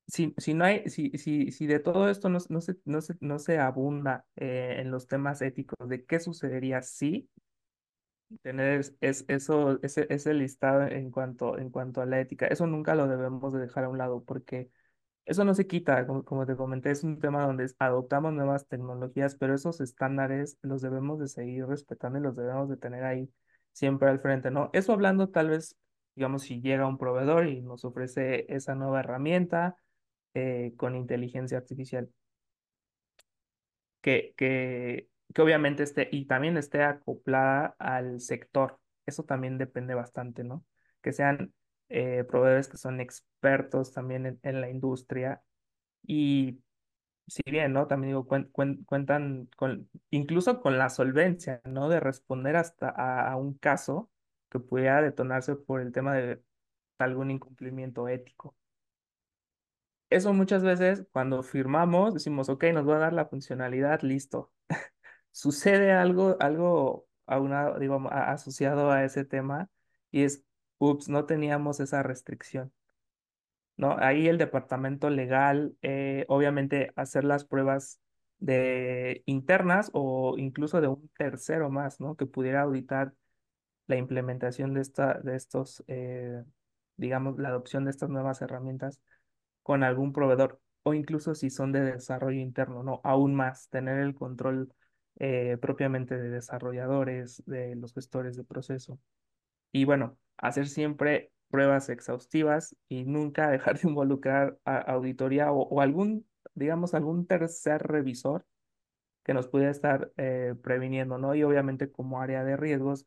Si, 0.08 0.34
si 0.38 0.54
no 0.54 0.64
hay, 0.64 0.88
si, 0.88 1.10
si, 1.18 1.50
si 1.50 1.66
de 1.66 1.80
todo 1.80 2.08
esto 2.08 2.28
no, 2.28 2.38
no 2.48 2.60
se, 2.60 2.76
no 2.84 3.00
se, 3.00 3.16
no 3.20 3.38
se 3.40 3.58
abunda 3.58 4.24
eh, 4.36 4.76
en 4.78 4.90
los 4.92 5.08
temas 5.08 5.42
éticos 5.42 5.88
de 5.88 6.04
qué 6.04 6.20
sucedería 6.20 6.80
si 6.82 7.28
tener 8.42 8.80
es, 8.80 8.94
es- 9.00 9.24
eso, 9.28 9.78
ese, 9.82 10.06
ese 10.10 10.34
listado 10.34 10.82
en 10.82 11.10
cuanto, 11.10 11.58
en 11.58 11.70
cuanto 11.70 12.00
a 12.00 12.06
la 12.06 12.20
ética. 12.20 12.46
Eso 12.46 12.66
nunca 12.66 12.94
lo 12.94 13.06
debemos 13.08 13.52
de 13.52 13.60
dejar 13.60 13.84
a 13.84 13.88
un 13.88 13.98
lado 13.98 14.24
porque 14.24 14.70
eso 15.26 15.44
no 15.44 15.54
se 15.54 15.66
quita, 15.66 16.06
como, 16.06 16.46
te 16.46 16.56
comenté, 16.56 16.92
es 16.92 17.02
un 17.04 17.18
tema 17.18 17.44
donde 17.44 17.68
adoptamos 17.80 18.32
nuevas 18.32 18.66
tecnologías, 18.68 19.36
pero 19.36 19.54
esos 19.54 19.80
estándares 19.80 20.56
los 20.62 20.82
debemos 20.82 21.18
de 21.18 21.28
seguir 21.28 21.66
respetando 21.66 22.18
y 22.18 22.22
los 22.22 22.36
debemos 22.36 22.68
de 22.68 22.76
tener 22.76 23.04
ahí 23.04 23.28
siempre 23.72 24.08
al 24.08 24.20
frente, 24.20 24.50
¿no? 24.52 24.70
Eso 24.72 24.92
hablando 24.92 25.28
tal 25.28 25.50
vez, 25.50 25.76
digamos, 26.14 26.42
si 26.42 26.60
llega 26.60 26.86
un 26.86 26.96
proveedor 26.96 27.48
y 27.48 27.60
nos 27.60 27.84
ofrece 27.84 28.46
esa 28.48 28.76
nueva 28.76 29.00
herramienta 29.00 29.76
eh, 30.34 30.72
con 30.76 30.94
inteligencia 30.94 31.58
artificial 31.58 32.08
que, 34.00 34.32
que, 34.36 35.08
que 35.34 35.42
obviamente 35.42 35.82
esté 35.82 36.08
y 36.12 36.26
también 36.26 36.56
esté 36.56 36.84
acoplada 36.84 37.74
al 37.78 38.20
sector. 38.20 38.78
Eso 39.06 39.24
también 39.24 39.58
depende 39.58 39.94
bastante, 39.94 40.44
¿no? 40.44 40.64
Que 41.02 41.12
sean 41.12 41.52
eh, 41.88 42.24
proveedores 42.24 42.68
que 42.68 42.76
son 42.78 43.00
expertos 43.00 43.92
también 43.92 44.38
en, 44.42 44.60
la 44.60 44.70
industria 44.70 45.42
y 46.04 46.60
si 47.28 47.42
bien, 47.50 47.72
¿no? 47.72 47.86
También 47.88 48.10
digo, 48.12 48.26
cuen- 48.28 48.50
cuen- 48.52 48.84
cuentan 48.86 49.48
con, 49.56 49.88
incluso 50.10 50.60
con 50.60 50.78
la 50.78 50.90
solvencia, 50.90 51.60
¿no? 51.64 51.88
De 51.88 52.00
responder 52.00 52.56
hasta 52.56 52.88
a, 52.90 53.36
un 53.36 53.54
caso 53.58 54.10
que 54.50 54.60
pudiera 54.60 55.02
detonarse 55.02 55.56
por 55.56 55.80
el 55.80 55.92
tema 55.92 56.14
de 56.14 56.42
algún 56.98 57.30
incumplimiento 57.30 58.08
ético. 58.08 58.56
Eso 60.10 60.32
muchas 60.32 60.62
veces 60.62 61.04
cuando 61.12 61.42
firmamos 61.42 62.14
decimos, 62.14 62.48
ok, 62.48 62.64
nos 62.74 62.88
va 62.88 62.96
a 62.96 62.98
dar 63.00 63.12
la 63.12 63.26
funcionalidad, 63.26 64.02
listo. 64.02 64.52
Sucede 65.32 65.92
algo, 65.92 66.36
algo 66.40 67.08
a- 67.26 68.32
asociado 68.32 68.90
a 68.90 69.04
ese 69.04 69.24
tema 69.24 69.68
y 70.10 70.22
es, 70.24 70.44
ups, 70.78 71.08
no 71.08 71.26
teníamos 71.26 71.80
esa 71.80 72.02
restricción. 72.02 72.72
¿no? 73.76 73.96
Ahí 73.98 74.28
el 74.28 74.38
departamento 74.38 75.10
legal, 75.10 75.76
eh, 75.82 76.24
obviamente, 76.28 76.92
hacer 76.96 77.24
las 77.24 77.44
pruebas 77.44 78.00
de 78.38 79.22
internas 79.26 79.90
o 79.92 80.36
incluso 80.38 80.80
de 80.80 80.88
un 80.88 81.10
tercero 81.16 81.70
más, 81.70 82.00
¿no? 82.00 82.16
Que 82.16 82.26
pudiera 82.26 82.62
auditar 82.62 83.12
la 83.86 83.96
implementación 83.96 84.74
de 84.74 84.80
esta, 84.82 85.14
de 85.20 85.36
estos, 85.36 85.84
eh, 85.88 86.44
digamos, 86.96 87.38
la 87.38 87.48
adopción 87.50 87.84
de 87.84 87.90
estas 87.90 88.10
nuevas 88.10 88.42
herramientas 88.42 89.00
con 89.62 89.82
algún 89.84 90.12
proveedor 90.12 90.60
o 90.82 90.94
incluso 90.94 91.34
si 91.34 91.50
son 91.50 91.72
de 91.72 91.80
desarrollo 91.80 92.40
interno, 92.40 92.82
¿no? 92.82 93.00
Aún 93.04 93.34
más, 93.34 93.68
tener 93.70 93.98
el 94.00 94.14
control 94.14 94.72
eh, 95.18 95.58
propiamente 95.60 96.16
de 96.16 96.30
desarrolladores, 96.30 97.42
de 97.46 97.74
los 97.76 97.94
gestores 97.94 98.36
de 98.36 98.44
proceso. 98.44 98.98
Y 99.72 99.84
bueno, 99.84 100.18
hacer 100.38 100.68
siempre 100.68 101.32
pruebas 101.50 101.88
exhaustivas 101.88 102.76
y 102.88 103.04
nunca 103.04 103.50
dejar 103.50 103.78
de 103.78 103.88
involucrar 103.88 104.58
a 104.64 104.78
auditoría 104.78 105.52
o, 105.52 105.62
o 105.62 105.80
algún, 105.80 106.26
digamos, 106.54 106.94
algún 106.94 107.26
tercer 107.26 107.82
revisor 107.82 108.46
que 109.24 109.34
nos 109.34 109.48
pudiera 109.48 109.72
estar 109.72 110.12
eh, 110.16 110.54
previniendo, 110.62 111.18
¿no? 111.18 111.34
Y 111.34 111.42
obviamente 111.42 111.90
como 111.90 112.20
área 112.20 112.44
de 112.44 112.56
riesgos, 112.56 113.06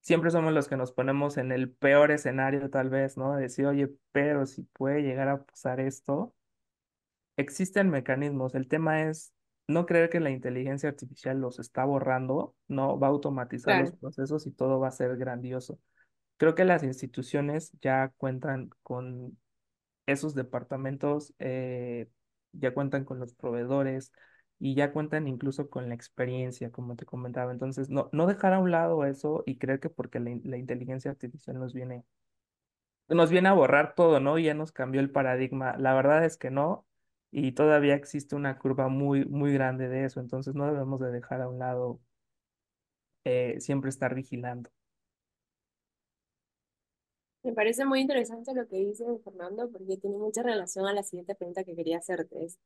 siempre 0.00 0.30
somos 0.30 0.52
los 0.52 0.68
que 0.68 0.76
nos 0.76 0.92
ponemos 0.92 1.38
en 1.38 1.52
el 1.52 1.70
peor 1.72 2.10
escenario 2.10 2.68
tal 2.70 2.90
vez, 2.90 3.16
¿no? 3.16 3.34
De 3.34 3.42
decir, 3.44 3.66
oye, 3.66 3.90
pero 4.12 4.44
si 4.46 4.62
puede 4.64 5.02
llegar 5.02 5.28
a 5.28 5.42
pasar 5.44 5.80
esto, 5.80 6.34
existen 7.36 7.90
mecanismos. 7.90 8.54
El 8.54 8.68
tema 8.68 9.02
es 9.04 9.32
no 9.66 9.86
creer 9.86 10.10
que 10.10 10.20
la 10.20 10.30
inteligencia 10.30 10.90
artificial 10.90 11.40
los 11.40 11.58
está 11.58 11.84
borrando, 11.84 12.54
no 12.68 12.98
va 12.98 13.06
a 13.08 13.10
automatizar 13.10 13.74
los 13.74 13.92
procesos 13.92 14.46
y 14.46 14.52
todo 14.52 14.80
va 14.80 14.88
a 14.88 14.90
ser 14.92 15.16
grandioso. 15.16 15.78
Creo 16.36 16.54
que 16.54 16.64
las 16.64 16.82
instituciones 16.82 17.72
ya 17.80 18.12
cuentan 18.16 18.70
con 18.82 19.38
esos 20.06 20.34
departamentos, 20.34 21.34
eh, 21.38 22.08
ya 22.52 22.74
cuentan 22.74 23.04
con 23.04 23.18
los 23.20 23.34
proveedores 23.34 24.12
y 24.58 24.74
ya 24.74 24.92
cuentan 24.92 25.28
incluso 25.28 25.70
con 25.70 25.88
la 25.88 25.94
experiencia, 25.94 26.70
como 26.72 26.96
te 26.96 27.06
comentaba. 27.06 27.52
Entonces, 27.52 27.90
no, 27.90 28.10
no 28.12 28.26
dejar 28.26 28.52
a 28.54 28.58
un 28.60 28.70
lado 28.70 29.04
eso 29.06 29.42
y 29.46 29.58
creer 29.58 29.80
que 29.80 29.90
porque 29.90 30.20
la, 30.20 30.32
la 30.44 30.56
inteligencia 30.58 31.10
artificial 31.10 31.58
nos 31.58 31.74
viene, 31.74 32.04
nos 33.08 33.30
viene 33.30 33.48
a 33.48 33.52
borrar 33.52 33.94
todo, 33.94 34.20
¿no? 34.20 34.38
Y 34.38 34.44
ya 34.44 34.54
nos 34.54 34.72
cambió 34.72 35.00
el 35.00 35.10
paradigma. 35.10 35.76
La 35.78 35.94
verdad 35.94 36.24
es 36.24 36.36
que 36.36 36.50
no, 36.50 36.86
y 37.30 37.52
todavía 37.52 37.94
existe 37.94 38.36
una 38.36 38.58
curva 38.58 38.88
muy, 38.88 39.24
muy 39.26 39.52
grande 39.52 39.88
de 39.88 40.04
eso. 40.04 40.20
Entonces, 40.20 40.54
no 40.54 40.66
debemos 40.66 41.00
de 41.00 41.10
dejar 41.10 41.40
a 41.42 41.48
un 41.48 41.58
lado, 41.58 42.00
eh, 43.24 43.56
siempre 43.60 43.90
estar 43.90 44.14
vigilando. 44.14 44.70
Me 47.44 47.52
parece 47.52 47.84
muy 47.84 48.00
interesante 48.00 48.54
lo 48.54 48.66
que 48.66 48.78
dice 48.78 49.04
Fernando, 49.22 49.70
porque 49.70 49.98
tiene 49.98 50.16
mucha 50.16 50.42
relación 50.42 50.86
a 50.86 50.94
la 50.94 51.02
siguiente 51.02 51.34
pregunta 51.34 51.62
que 51.62 51.76
quería 51.76 51.98
hacerte. 51.98 52.42
Es, 52.42 52.58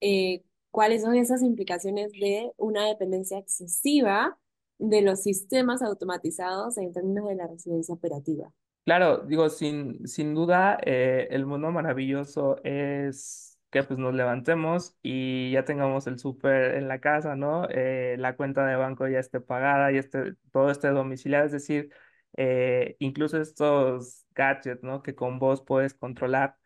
eh, 0.00 0.44
¿cuáles 0.70 1.02
son 1.02 1.16
esas 1.16 1.42
implicaciones 1.42 2.12
de 2.12 2.52
una 2.56 2.86
dependencia 2.86 3.38
excesiva 3.38 4.38
de 4.78 5.02
los 5.02 5.22
sistemas 5.22 5.82
automatizados 5.82 6.78
en 6.78 6.92
términos 6.92 7.28
de 7.28 7.34
la 7.34 7.48
resiliencia 7.48 7.94
operativa? 7.94 8.52
Claro, 8.84 9.18
digo, 9.26 9.48
sin, 9.48 10.06
sin 10.06 10.34
duda, 10.34 10.78
eh, 10.84 11.26
el 11.30 11.44
mundo 11.44 11.72
maravilloso 11.72 12.56
es 12.62 13.58
que 13.70 13.82
pues 13.82 13.98
nos 13.98 14.14
levantemos 14.14 14.96
y 15.02 15.50
ya 15.50 15.64
tengamos 15.64 16.06
el 16.06 16.18
súper 16.18 16.76
en 16.76 16.88
la 16.88 17.00
casa, 17.00 17.34
¿no? 17.34 17.66
Eh, 17.70 18.16
la 18.18 18.36
cuenta 18.36 18.66
de 18.66 18.76
banco 18.76 19.08
ya 19.08 19.18
esté 19.18 19.40
pagada 19.40 19.90
y 19.92 19.98
este, 19.98 20.34
todo 20.52 20.70
esté 20.70 20.88
domiciliado, 20.88 21.46
es 21.46 21.52
decir, 21.52 21.90
eh, 22.36 22.96
incluso 22.98 23.40
estos 23.40 24.24
gadgets, 24.34 24.82
¿no? 24.82 25.02
Que 25.02 25.14
con 25.14 25.38
vos 25.38 25.62
puedes 25.62 25.94
controlar 25.94 26.56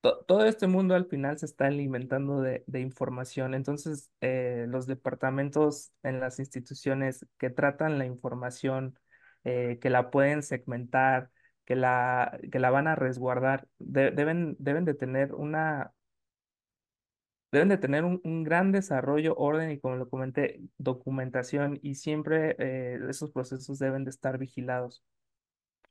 to- 0.00 0.24
todo 0.26 0.44
este 0.46 0.66
mundo 0.66 0.94
al 0.94 1.06
final 1.06 1.38
se 1.38 1.46
está 1.46 1.66
alimentando 1.66 2.40
de, 2.40 2.64
información. 2.80 3.54
Entonces, 3.54 4.10
eh, 4.20 4.66
los 4.68 4.86
departamentos 4.86 5.92
en 6.02 6.20
las 6.20 6.38
instituciones 6.38 7.26
que 7.38 7.50
tratan 7.50 7.98
la 7.98 8.06
información, 8.06 8.98
eh, 9.44 9.78
que 9.80 9.90
la 9.90 10.10
pueden 10.10 10.42
segmentar, 10.42 11.30
que 11.64 11.76
la, 11.76 12.38
que 12.52 12.58
la 12.60 12.70
van 12.70 12.86
a 12.88 12.94
resguardar, 12.94 13.68
de- 13.78 14.10
deben, 14.12 14.56
deben 14.58 14.84
de 14.84 14.94
tener 14.94 15.34
una, 15.34 15.92
deben 17.52 17.68
de 17.68 17.78
tener 17.78 18.04
un, 18.04 18.20
un 18.24 18.42
gran 18.44 18.72
desarrollo, 18.72 19.34
orden 19.36 19.70
y, 19.70 19.78
como 19.78 19.96
lo 19.96 20.08
comenté, 20.08 20.60
documentación 20.78 21.78
y 21.82 21.96
siempre 21.96 22.56
eh, 22.58 22.98
esos 23.08 23.30
procesos 23.32 23.78
deben 23.78 24.04
de 24.04 24.10
estar 24.10 24.38
vigilados 24.38 25.04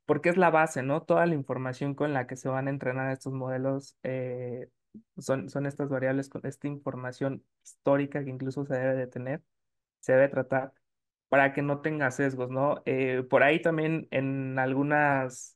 porque 0.06 0.28
es 0.28 0.36
la 0.36 0.50
base, 0.50 0.82
¿no? 0.82 1.02
Toda 1.02 1.26
la 1.26 1.34
información 1.34 1.94
con 1.94 2.12
la 2.14 2.26
que 2.26 2.36
se 2.36 2.48
van 2.48 2.68
a 2.68 2.70
entrenar 2.70 3.12
estos 3.12 3.32
modelos 3.32 3.96
eh, 4.04 4.68
son, 5.18 5.50
son 5.50 5.66
estas 5.66 5.88
variables 5.88 6.28
con 6.28 6.46
esta 6.46 6.68
información 6.68 7.44
histórica 7.64 8.24
que 8.24 8.30
incluso 8.30 8.64
se 8.64 8.74
debe 8.74 8.94
de 8.94 9.06
tener, 9.08 9.42
se 10.00 10.12
debe 10.12 10.28
tratar 10.28 10.72
para 11.28 11.52
que 11.52 11.62
no 11.62 11.80
tenga 11.80 12.10
sesgos, 12.12 12.50
¿no? 12.50 12.82
Eh, 12.86 13.24
por 13.28 13.42
ahí 13.42 13.60
también 13.60 14.06
en 14.12 14.58
algunas, 14.58 15.55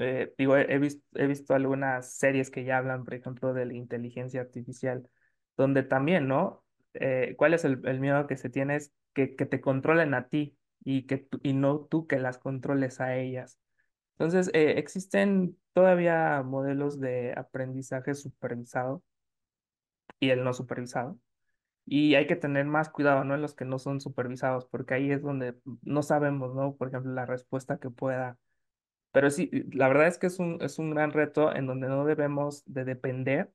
eh, 0.00 0.34
digo, 0.38 0.56
he, 0.56 0.72
he 0.74 0.78
vis- 0.78 1.02
he 1.14 1.26
visto 1.28 1.54
algunas 1.54 2.14
series 2.14 2.50
que 2.50 2.64
ya 2.64 2.78
hablan, 2.78 3.04
por 3.04 3.14
ejemplo, 3.14 3.54
de 3.54 3.66
la 3.66 3.74
inteligencia 3.74 4.40
artificial, 4.42 5.08
donde 5.56 5.82
también, 5.84 6.28
¿no? 6.28 6.64
Eh, 6.94 7.34
¿cuál 7.38 7.54
es 7.54 7.64
el, 7.64 7.80
el 7.86 8.00
miedo 8.00 8.26
que 8.26 8.36
se 8.36 8.50
tiene? 8.50 8.76
Es 8.76 8.92
que, 9.14 9.36
que 9.36 9.46
te 9.46 9.60
controlen 9.60 10.14
a 10.14 10.28
ti 10.28 10.56
y, 10.84 11.06
que 11.06 11.18
tú- 11.18 11.40
y 11.42 11.52
no 11.54 11.80
tú 11.80 12.06
que 12.08 12.18
las 12.18 12.38
controles 12.38 13.00
a 13.00 13.16
ellas. 13.16 13.58
Entonces, 14.18 14.50
eh, 14.54 14.74
existen 14.78 15.58
todavía 15.74 16.42
modelos 16.44 17.00
de 17.00 17.34
aprendizaje 17.36 18.14
supervisado 18.14 19.02
y 20.18 20.30
el 20.30 20.44
no 20.44 20.52
supervisado. 20.54 21.18
Y 21.86 22.14
hay 22.16 22.26
que 22.28 22.36
tener 22.36 22.66
más 22.66 22.90
cuidado, 22.90 23.24
¿no? 23.24 23.34
En 23.36 23.42
los 23.42 23.54
que 23.54 23.64
no 23.66 23.78
son 23.80 24.00
supervisados, 24.00 24.66
porque 24.66 24.94
ahí 24.94 25.12
es 25.12 25.22
donde 25.22 25.56
no 25.82 26.02
sabemos, 26.02 26.54
¿no? 26.54 26.76
Por 26.76 26.88
ejemplo, 26.88 27.12
la 27.12 27.26
respuesta 27.26 27.78
que 27.78 27.90
pueda. 27.90 28.38
Pero 29.12 29.30
sí, 29.30 29.50
la 29.72 29.88
verdad 29.88 30.06
es 30.08 30.18
que 30.18 30.26
es 30.28 30.38
un, 30.38 30.58
es 30.62 30.78
un 30.78 30.90
gran 30.90 31.12
reto 31.12 31.54
en 31.54 31.66
donde 31.66 31.88
no 31.88 32.04
debemos 32.04 32.62
de 32.66 32.84
depender 32.84 33.52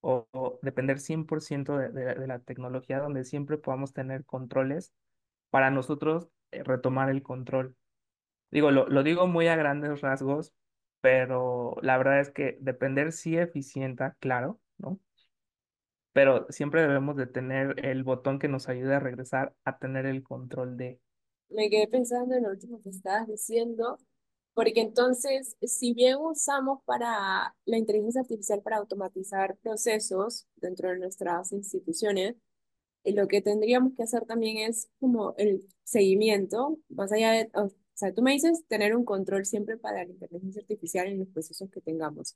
o, 0.00 0.28
o 0.32 0.58
depender 0.62 1.00
100% 1.00 1.76
de, 1.78 1.90
de, 1.90 2.14
de 2.14 2.26
la 2.26 2.40
tecnología, 2.40 2.98
donde 3.00 3.24
siempre 3.24 3.58
podamos 3.58 3.92
tener 3.92 4.24
controles 4.24 4.92
para 5.50 5.70
nosotros 5.70 6.28
eh, 6.52 6.62
retomar 6.64 7.10
el 7.10 7.22
control. 7.22 7.76
Digo, 8.50 8.70
lo, 8.70 8.88
lo 8.88 9.02
digo 9.04 9.26
muy 9.28 9.48
a 9.48 9.56
grandes 9.56 10.00
rasgos, 10.02 10.54
pero 11.00 11.76
la 11.82 11.98
verdad 11.98 12.20
es 12.20 12.30
que 12.30 12.58
depender 12.60 13.12
sí 13.12 13.36
eficienta, 13.38 14.16
claro, 14.20 14.60
¿no? 14.78 15.00
Pero 16.12 16.46
siempre 16.50 16.80
debemos 16.82 17.16
de 17.16 17.26
tener 17.28 17.84
el 17.86 18.02
botón 18.02 18.38
que 18.40 18.48
nos 18.48 18.68
ayude 18.68 18.94
a 18.96 19.00
regresar 19.00 19.54
a 19.64 19.78
tener 19.78 20.04
el 20.06 20.22
control 20.24 20.76
de. 20.76 21.00
Me 21.50 21.68
quedé 21.70 21.88
pensando 21.88 22.36
en 22.36 22.44
lo 22.44 22.50
último 22.50 22.80
que 22.80 22.90
estabas 22.90 23.26
diciendo, 23.26 23.98
porque 24.56 24.80
entonces, 24.80 25.54
si 25.60 25.92
bien 25.92 26.16
usamos 26.18 26.80
para 26.86 27.54
la 27.66 27.76
inteligencia 27.76 28.22
artificial 28.22 28.62
para 28.62 28.78
automatizar 28.78 29.58
procesos 29.58 30.46
dentro 30.56 30.88
de 30.88 30.98
nuestras 30.98 31.52
instituciones, 31.52 32.36
eh, 33.04 33.12
lo 33.12 33.28
que 33.28 33.42
tendríamos 33.42 33.94
que 33.94 34.04
hacer 34.04 34.24
también 34.24 34.58
es 34.58 34.88
como 34.98 35.34
el 35.36 35.68
seguimiento, 35.84 36.78
más 36.88 37.12
allá 37.12 37.32
de, 37.32 37.50
o 37.54 37.70
sea, 37.94 38.14
tú 38.14 38.22
me 38.22 38.32
dices 38.32 38.64
tener 38.68 38.96
un 38.96 39.04
control 39.04 39.44
siempre 39.44 39.76
para 39.76 40.04
la 40.04 40.10
inteligencia 40.10 40.62
artificial 40.62 41.08
en 41.08 41.18
los 41.18 41.28
procesos 41.28 41.70
que 41.70 41.82
tengamos. 41.82 42.34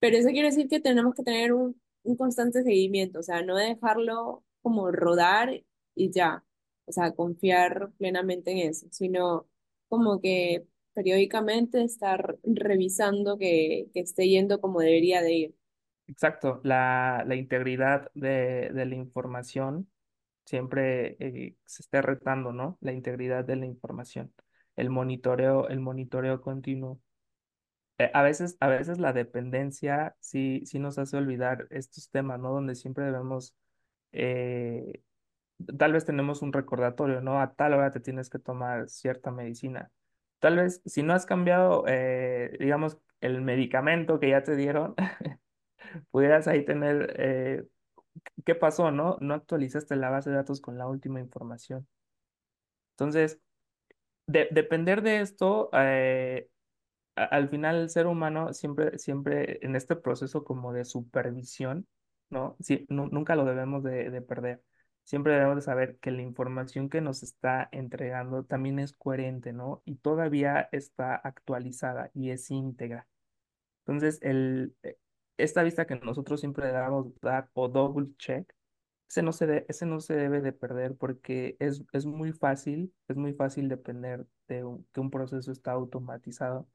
Pero 0.00 0.16
eso 0.16 0.30
quiere 0.30 0.48
decir 0.48 0.68
que 0.68 0.80
tenemos 0.80 1.14
que 1.14 1.22
tener 1.22 1.52
un, 1.52 1.80
un 2.04 2.16
constante 2.16 2.62
seguimiento, 2.62 3.20
o 3.20 3.22
sea, 3.22 3.42
no 3.42 3.56
dejarlo 3.56 4.44
como 4.62 4.90
rodar 4.90 5.62
y 5.94 6.10
ya, 6.12 6.44
o 6.86 6.92
sea, 6.92 7.12
confiar 7.12 7.92
plenamente 7.98 8.52
en 8.52 8.70
eso, 8.70 8.86
sino 8.90 9.48
como 9.88 10.20
que 10.20 10.66
periódicamente 10.94 11.82
estar 11.84 12.38
revisando 12.44 13.38
que, 13.38 13.88
que 13.94 14.00
esté 14.00 14.28
yendo 14.28 14.60
como 14.60 14.80
debería 14.80 15.22
de 15.22 15.32
ir. 15.34 15.54
Exacto, 16.08 16.60
la, 16.64 17.24
la 17.26 17.34
integridad 17.36 18.10
de, 18.14 18.70
de 18.74 18.86
la 18.86 18.94
información 18.96 19.90
siempre 20.46 21.16
eh, 21.20 21.56
se 21.66 21.82
esté 21.82 22.02
retando, 22.02 22.52
¿no? 22.52 22.78
La 22.80 22.92
integridad 22.92 23.44
de 23.44 23.56
la 23.56 23.66
información, 23.66 24.34
el 24.76 24.90
monitoreo, 24.90 25.68
el 25.68 25.80
monitoreo 25.80 26.40
continuo. 26.42 27.00
eh, 27.98 28.10
a 28.14 28.22
veces, 28.22 28.56
a 28.60 28.68
veces 28.68 28.98
la 28.98 29.12
dependencia 29.12 30.16
sí, 30.20 30.62
sí 30.66 30.78
nos 30.78 30.98
hace 30.98 31.16
olvidar 31.16 31.66
estos 31.70 32.10
temas, 32.10 32.40
¿no? 32.40 32.50
Donde 32.52 32.74
siempre 32.74 33.04
debemos, 33.04 33.54
eh, 34.12 35.02
tal 35.78 35.92
vez 35.92 36.04
tenemos 36.06 36.42
un 36.42 36.52
recordatorio, 36.52 37.20
¿no? 37.22 37.40
A 37.40 37.54
tal 37.54 37.74
hora 37.74 37.90
te 37.92 38.00
tienes 38.00 38.30
que 38.30 38.38
tomar 38.38 38.88
cierta 38.88 39.30
medicina. 39.30 39.90
Tal 40.42 40.58
vez 40.58 40.82
si 40.86 41.04
no 41.04 41.14
has 41.14 41.26
cambiado, 41.26 41.84
eh, 41.88 42.56
digamos, 42.60 42.98
el 43.22 43.42
medicamento 43.42 44.20
que 44.20 44.30
ya 44.30 44.44
te 44.44 44.56
dieron, 44.56 44.94
pudieras 46.10 46.48
ahí 46.48 46.64
tener, 46.64 47.14
eh, 47.18 47.64
¿qué 48.46 48.54
pasó, 48.56 48.90
no? 48.92 49.18
No 49.20 49.34
actualizaste 49.34 49.96
la 49.96 50.10
base 50.10 50.30
de 50.30 50.36
datos 50.36 50.60
con 50.60 50.78
la 50.78 50.86
última 50.88 51.20
información. 51.20 51.88
Entonces, 52.92 53.40
de- 54.26 54.48
depender 54.52 55.02
de 55.02 55.22
esto, 55.22 55.70
eh, 55.74 56.48
al 57.16 57.48
final 57.50 57.76
el 57.76 57.90
ser 57.90 58.06
humano 58.08 58.54
siempre, 58.54 58.98
siempre 58.98 59.60
en 59.66 59.76
este 59.76 59.96
proceso 59.96 60.44
como 60.44 60.72
de 60.74 60.84
supervisión, 60.84 61.88
¿no? 62.30 62.56
Nunca 62.90 63.36
lo 63.36 63.44
debemos 63.46 63.82
de, 63.84 64.10
de 64.10 64.22
perder. 64.22 64.62
Siempre 65.04 65.34
debemos 65.34 65.56
de 65.56 65.62
saber 65.62 65.98
que 65.98 66.10
la 66.10 66.22
información 66.22 66.88
que 66.88 67.00
nos 67.00 67.22
está 67.22 67.68
entregando 67.72 68.44
también 68.44 68.78
es 68.78 68.92
coherente, 68.94 69.52
¿no? 69.52 69.82
Y 69.84 69.96
todavía 69.96 70.68
está 70.72 71.16
actualizada 71.16 72.10
y 72.14 72.30
es 72.30 72.50
íntegra. 72.50 73.08
Entonces, 73.86 74.18
el, 74.22 74.76
eh, 74.82 74.98
esta 75.36 75.62
vista 75.62 75.86
que 75.86 75.96
nosotros 75.96 76.40
siempre 76.40 76.66
le 76.66 76.72
damos 76.72 77.08
dar 77.20 77.50
o 77.54 77.68
double 77.68 78.08
check, 78.18 78.52
ese 79.08 79.22
no 79.22 79.32
se, 79.32 79.66
ese 79.68 79.86
no 79.86 80.00
se 80.00 80.14
debe 80.16 80.40
de 80.40 80.52
perder 80.52 80.96
porque 80.96 81.56
es, 81.60 81.84
es 81.92 82.06
muy 82.06 82.32
fácil, 82.32 82.94
es 83.08 83.16
muy 83.16 83.34
fácil 83.34 83.68
depender 83.68 84.26
de 84.48 84.64
un- 84.64 84.86
que 84.92 85.00
un 85.00 85.10
proceso 85.10 85.52
está 85.52 85.72
automatizado 85.72 86.68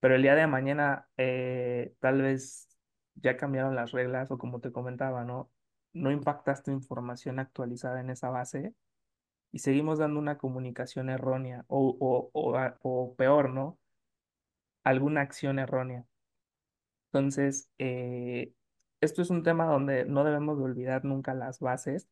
pero 0.00 0.14
el 0.16 0.22
día 0.22 0.34
de 0.34 0.46
mañana 0.46 1.08
eh, 1.16 1.94
tal 2.00 2.22
vez 2.22 2.68
ya 3.14 3.36
cambiaron 3.36 3.74
las 3.74 3.92
reglas 3.92 4.30
o 4.30 4.38
como 4.38 4.60
te 4.60 4.72
comentaba, 4.72 5.24
¿no? 5.24 5.50
No 5.96 6.10
impactaste 6.12 6.72
información 6.72 7.38
actualizada 7.38 8.00
en 8.00 8.10
esa 8.10 8.30
base 8.30 8.74
y 9.52 9.60
seguimos 9.60 9.98
dando 9.98 10.20
una 10.20 10.38
comunicación 10.38 11.10
errónea 11.10 11.64
o, 11.68 11.96
o, 12.00 12.30
o, 12.34 12.58
o 12.82 13.16
peor, 13.16 13.50
¿no? 13.50 13.78
Alguna 14.84 15.20
acción 15.20 15.58
errónea. 15.58 16.06
Entonces, 17.12 17.70
eh, 17.78 18.52
esto 19.00 19.22
es 19.22 19.30
un 19.30 19.42
tema 19.42 19.66
donde 19.66 20.04
no 20.04 20.24
debemos 20.24 20.58
de 20.58 20.64
olvidar 20.64 21.04
nunca 21.04 21.34
las 21.34 21.60
bases 21.60 22.08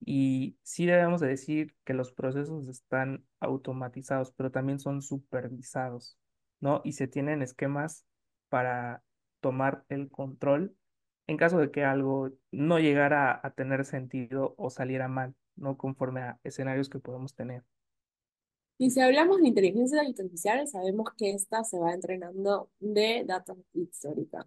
y 0.00 0.58
sí 0.62 0.86
debemos 0.86 1.20
de 1.20 1.28
decir 1.28 1.76
que 1.84 1.94
los 1.94 2.12
procesos 2.12 2.68
están 2.68 3.24
automatizados, 3.40 4.32
pero 4.32 4.50
también 4.50 4.80
son 4.80 5.02
supervisados, 5.02 6.18
¿no? 6.60 6.82
Y 6.84 6.92
se 6.92 7.08
tienen 7.08 7.42
esquemas 7.42 8.06
para 8.48 9.02
tomar 9.40 9.84
el 9.88 10.10
control 10.10 10.76
en 11.26 11.36
caso 11.36 11.58
de 11.58 11.70
que 11.70 11.84
algo 11.84 12.30
no 12.50 12.78
llegara 12.78 13.40
a 13.42 13.50
tener 13.50 13.84
sentido 13.84 14.54
o 14.58 14.70
saliera 14.70 15.08
mal, 15.08 15.34
¿no? 15.56 15.76
Conforme 15.76 16.20
a 16.20 16.40
escenarios 16.44 16.88
que 16.88 16.98
podemos 16.98 17.34
tener. 17.34 17.64
Y 18.76 18.90
si 18.90 19.00
hablamos 19.00 19.40
de 19.40 19.48
inteligencia 19.48 20.00
artificial, 20.00 20.66
sabemos 20.66 21.08
que 21.16 21.30
esta 21.30 21.62
se 21.64 21.78
va 21.78 21.92
entrenando 21.92 22.70
de 22.80 23.24
datos 23.24 23.56
históricos. 23.72 24.46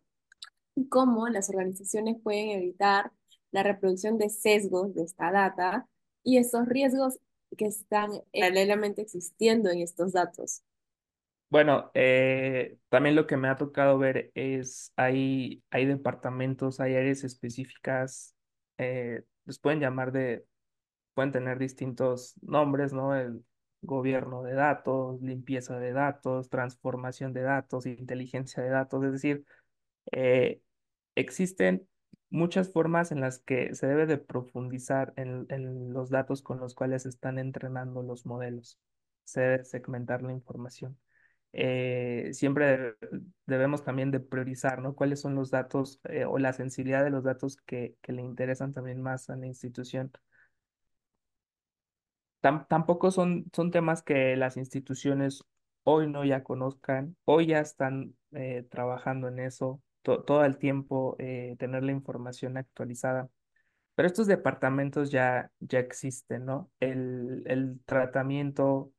Cómo 0.90 1.28
las 1.30 1.50
organizaciones 1.50 2.18
pueden 2.22 2.50
evitar 2.50 3.12
la 3.52 3.64
reproducción 3.64 4.18
de 4.18 4.30
sesgos 4.30 4.94
de 4.94 5.04
esta 5.04 5.32
data 5.32 5.88
y 6.24 6.38
esos 6.38 6.68
riesgos 6.68 7.20
que 7.58 7.66
están 7.66 8.12
paralelamente 8.34 9.02
existiendo 9.02 9.70
en 9.70 9.80
estos 9.80 10.12
datos. 10.12 10.62
Bueno, 11.50 11.92
eh, 11.94 12.78
también 12.90 13.16
lo 13.16 13.26
que 13.26 13.38
me 13.38 13.48
ha 13.48 13.56
tocado 13.56 13.98
ver 13.98 14.32
es, 14.36 14.92
hay, 14.98 15.64
hay 15.70 15.86
departamentos, 15.86 16.80
hay 16.82 16.96
áreas 16.96 17.24
específicas, 17.24 18.36
eh, 18.78 19.24
les 19.46 19.58
pueden 19.60 19.80
llamar 19.80 20.12
de 20.12 20.46
pueden 21.16 21.32
tener 21.34 21.60
distintos 21.60 22.36
nombres, 22.42 22.94
¿no? 22.94 23.16
El 23.16 23.44
gobierno 23.82 24.44
de 24.44 24.54
datos, 24.56 25.22
limpieza 25.22 25.80
de 25.80 25.94
datos, 25.94 26.50
transformación 26.50 27.34
de 27.34 27.42
datos, 27.44 27.86
inteligencia 27.88 28.64
de 28.64 28.70
datos, 28.70 29.04
es 29.06 29.14
decir, 29.14 29.46
eh, 30.14 30.62
existen 31.16 31.88
muchas 32.30 32.72
formas 32.72 33.12
en 33.12 33.22
las 33.22 33.40
que 33.40 33.76
se 33.76 33.88
debe 33.88 34.06
de 34.08 34.18
profundizar 34.20 35.14
en, 35.18 35.48
en 35.50 35.94
los 35.94 36.10
datos 36.12 36.42
con 36.44 36.60
los 36.60 36.76
cuales 36.76 37.06
están 37.06 37.40
entrenando 37.40 38.04
los 38.04 38.26
modelos. 38.26 38.80
Se 39.26 39.42
debe 39.42 39.66
segmentar 39.66 40.24
la 40.24 40.34
información. 40.34 40.98
Eh, 41.58 42.30
siempre 42.34 42.68
debe- 42.68 42.98
debemos 43.48 43.84
también 43.84 44.12
de 44.12 44.20
priorizar, 44.22 44.82
¿no? 44.82 44.96
Cuáles 44.96 45.22
son 45.22 45.36
los 45.36 45.52
datos 45.52 46.00
eh, 46.10 46.26
o 46.26 46.38
la 46.40 46.54
sensibilidad 46.54 47.04
de 47.04 47.10
los 47.12 47.24
datos 47.24 47.58
que, 47.58 47.98
que 48.02 48.14
le 48.14 48.22
interesan 48.24 48.74
también 48.74 49.02
más 49.02 49.30
a 49.32 49.36
la 49.38 49.48
institución 49.48 50.12
tam- 52.42 52.66
tampoco 52.68 53.12
son, 53.12 53.46
son 53.54 53.72
temas 53.72 54.02
que 54.04 54.36
las 54.36 54.58
instituciones 54.58 55.44
hoy 55.84 56.08
no 56.10 56.26
ya 56.26 56.44
conozcan, 56.44 57.16
hoy 57.26 57.48
ya 57.48 57.60
están 57.60 58.16
eh, 58.34 58.66
trabajando 58.70 59.28
en 59.28 59.40
eso, 59.40 59.82
to- 60.02 60.24
todo 60.24 60.44
el 60.46 60.58
tiempo 60.58 61.16
tener 61.58 61.84
la 61.84 61.92
información 61.92 62.58
actualizada. 62.58 63.30
Pero 63.96 64.08
estos 64.08 64.28
departamentos 64.28 65.12
ya, 65.12 65.52
ya 65.60 65.80
existen, 65.80 66.46
¿no? 66.46 66.72
El, 66.80 67.44
el 67.48 67.80
tratamiento, 67.86 68.92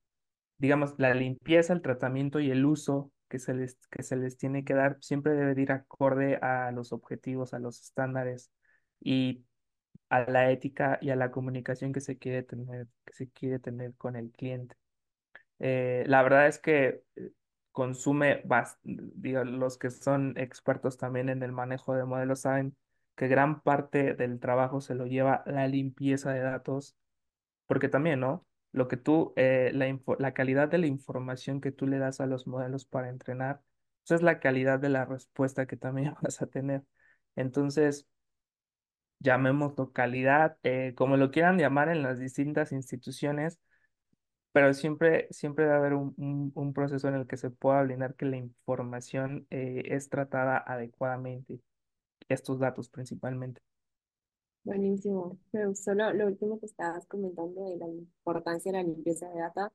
digamos, 0.58 0.94
la 0.98 1.14
limpieza, 1.14 1.72
el 1.72 1.82
tratamiento 1.82 2.40
y 2.40 2.50
el 2.50 2.64
uso 2.64 3.12
que 3.28 3.38
se 3.38 3.54
les, 3.54 3.76
que 3.90 4.02
se 4.02 4.16
les 4.16 4.36
tiene 4.36 4.64
que 4.64 4.74
dar 4.74 4.98
siempre 5.00 5.32
debe 5.34 5.54
de 5.54 5.62
ir 5.62 5.72
acorde 5.72 6.36
a 6.36 6.70
los 6.72 6.92
objetivos, 6.92 7.54
a 7.54 7.58
los 7.58 7.80
estándares. 7.80 8.50
Y 9.00 9.44
a 10.08 10.20
la 10.30 10.50
ética 10.50 10.98
y 11.00 11.10
a 11.10 11.16
la 11.16 11.30
comunicación 11.30 11.92
que 11.92 12.00
se 12.00 12.18
quiere 12.18 12.42
tener, 12.42 12.86
que 13.04 13.12
se 13.14 13.28
quiere 13.30 13.58
tener 13.58 13.94
con 13.96 14.16
el 14.16 14.30
cliente. 14.32 14.76
Eh, 15.58 16.04
la 16.06 16.22
verdad 16.22 16.46
es 16.46 16.58
que 16.58 17.02
eh, 17.16 17.32
consume, 17.72 18.42
digo, 18.84 19.44
los 19.44 19.78
que 19.78 19.90
son 19.90 20.34
expertos 20.38 20.98
también 20.98 21.28
en 21.28 21.42
el 21.42 21.52
manejo 21.52 21.94
de 21.94 22.04
modelos 22.04 22.40
saben 22.40 22.76
que 23.16 23.28
gran 23.28 23.60
parte 23.62 24.14
del 24.14 24.40
trabajo 24.40 24.80
se 24.80 24.94
lo 24.94 25.06
lleva 25.06 25.42
la 25.46 25.66
limpieza 25.68 26.32
de 26.32 26.40
datos, 26.40 26.96
porque 27.66 27.88
también, 27.88 28.20
¿no? 28.20 28.46
Lo 28.72 28.88
que 28.88 28.96
tú, 28.96 29.32
eh, 29.36 29.70
la, 29.74 29.98
la 30.18 30.34
calidad 30.34 30.68
de 30.68 30.78
la 30.78 30.86
información 30.86 31.60
que 31.60 31.72
tú 31.72 31.86
le 31.86 31.98
das 31.98 32.20
a 32.20 32.26
los 32.26 32.46
modelos 32.46 32.84
para 32.86 33.08
entrenar, 33.08 33.62
esa 34.04 34.14
es 34.16 34.22
la 34.22 34.40
calidad 34.40 34.78
de 34.78 34.88
la 34.90 35.04
respuesta 35.04 35.66
que 35.66 35.76
también 35.76 36.14
vas 36.22 36.42
a 36.42 36.46
tener. 36.46 36.84
Entonces, 37.36 38.06
llamémoslo 39.20 39.92
calidad, 39.92 40.58
eh, 40.62 40.94
como 40.96 41.16
lo 41.16 41.30
quieran 41.30 41.58
llamar 41.58 41.88
en 41.88 42.02
las 42.02 42.18
distintas 42.18 42.72
instituciones, 42.72 43.58
pero 44.52 44.74
siempre, 44.74 45.28
siempre 45.32 45.64
debe 45.66 45.76
haber 45.76 45.94
un, 45.94 46.14
un- 46.18 46.52
un 46.54 46.74
proceso 46.74 47.08
en 47.08 47.14
el 47.16 47.26
que 47.26 47.36
se 47.36 47.50
pueda 47.50 47.82
blindar 47.82 48.16
que 48.16 48.26
la 48.26 48.36
información 48.38 49.46
eh, 49.50 49.84
es 49.86 50.10
tratada 50.10 50.58
adecuadamente, 50.66 51.60
estos 52.28 52.60
datos 52.60 52.88
principalmente. 52.90 53.62
Buenísimo. 54.68 55.38
Me 55.52 55.66
gustó 55.66 55.94
lo, 55.94 56.12
lo 56.12 56.26
último 56.26 56.60
que 56.60 56.66
estabas 56.66 57.06
comentando 57.06 57.64
de 57.64 57.78
la 57.78 57.86
importancia 57.88 58.70
de 58.70 58.76
la 58.76 58.84
limpieza 58.84 59.26
de 59.30 59.40
data. 59.40 59.72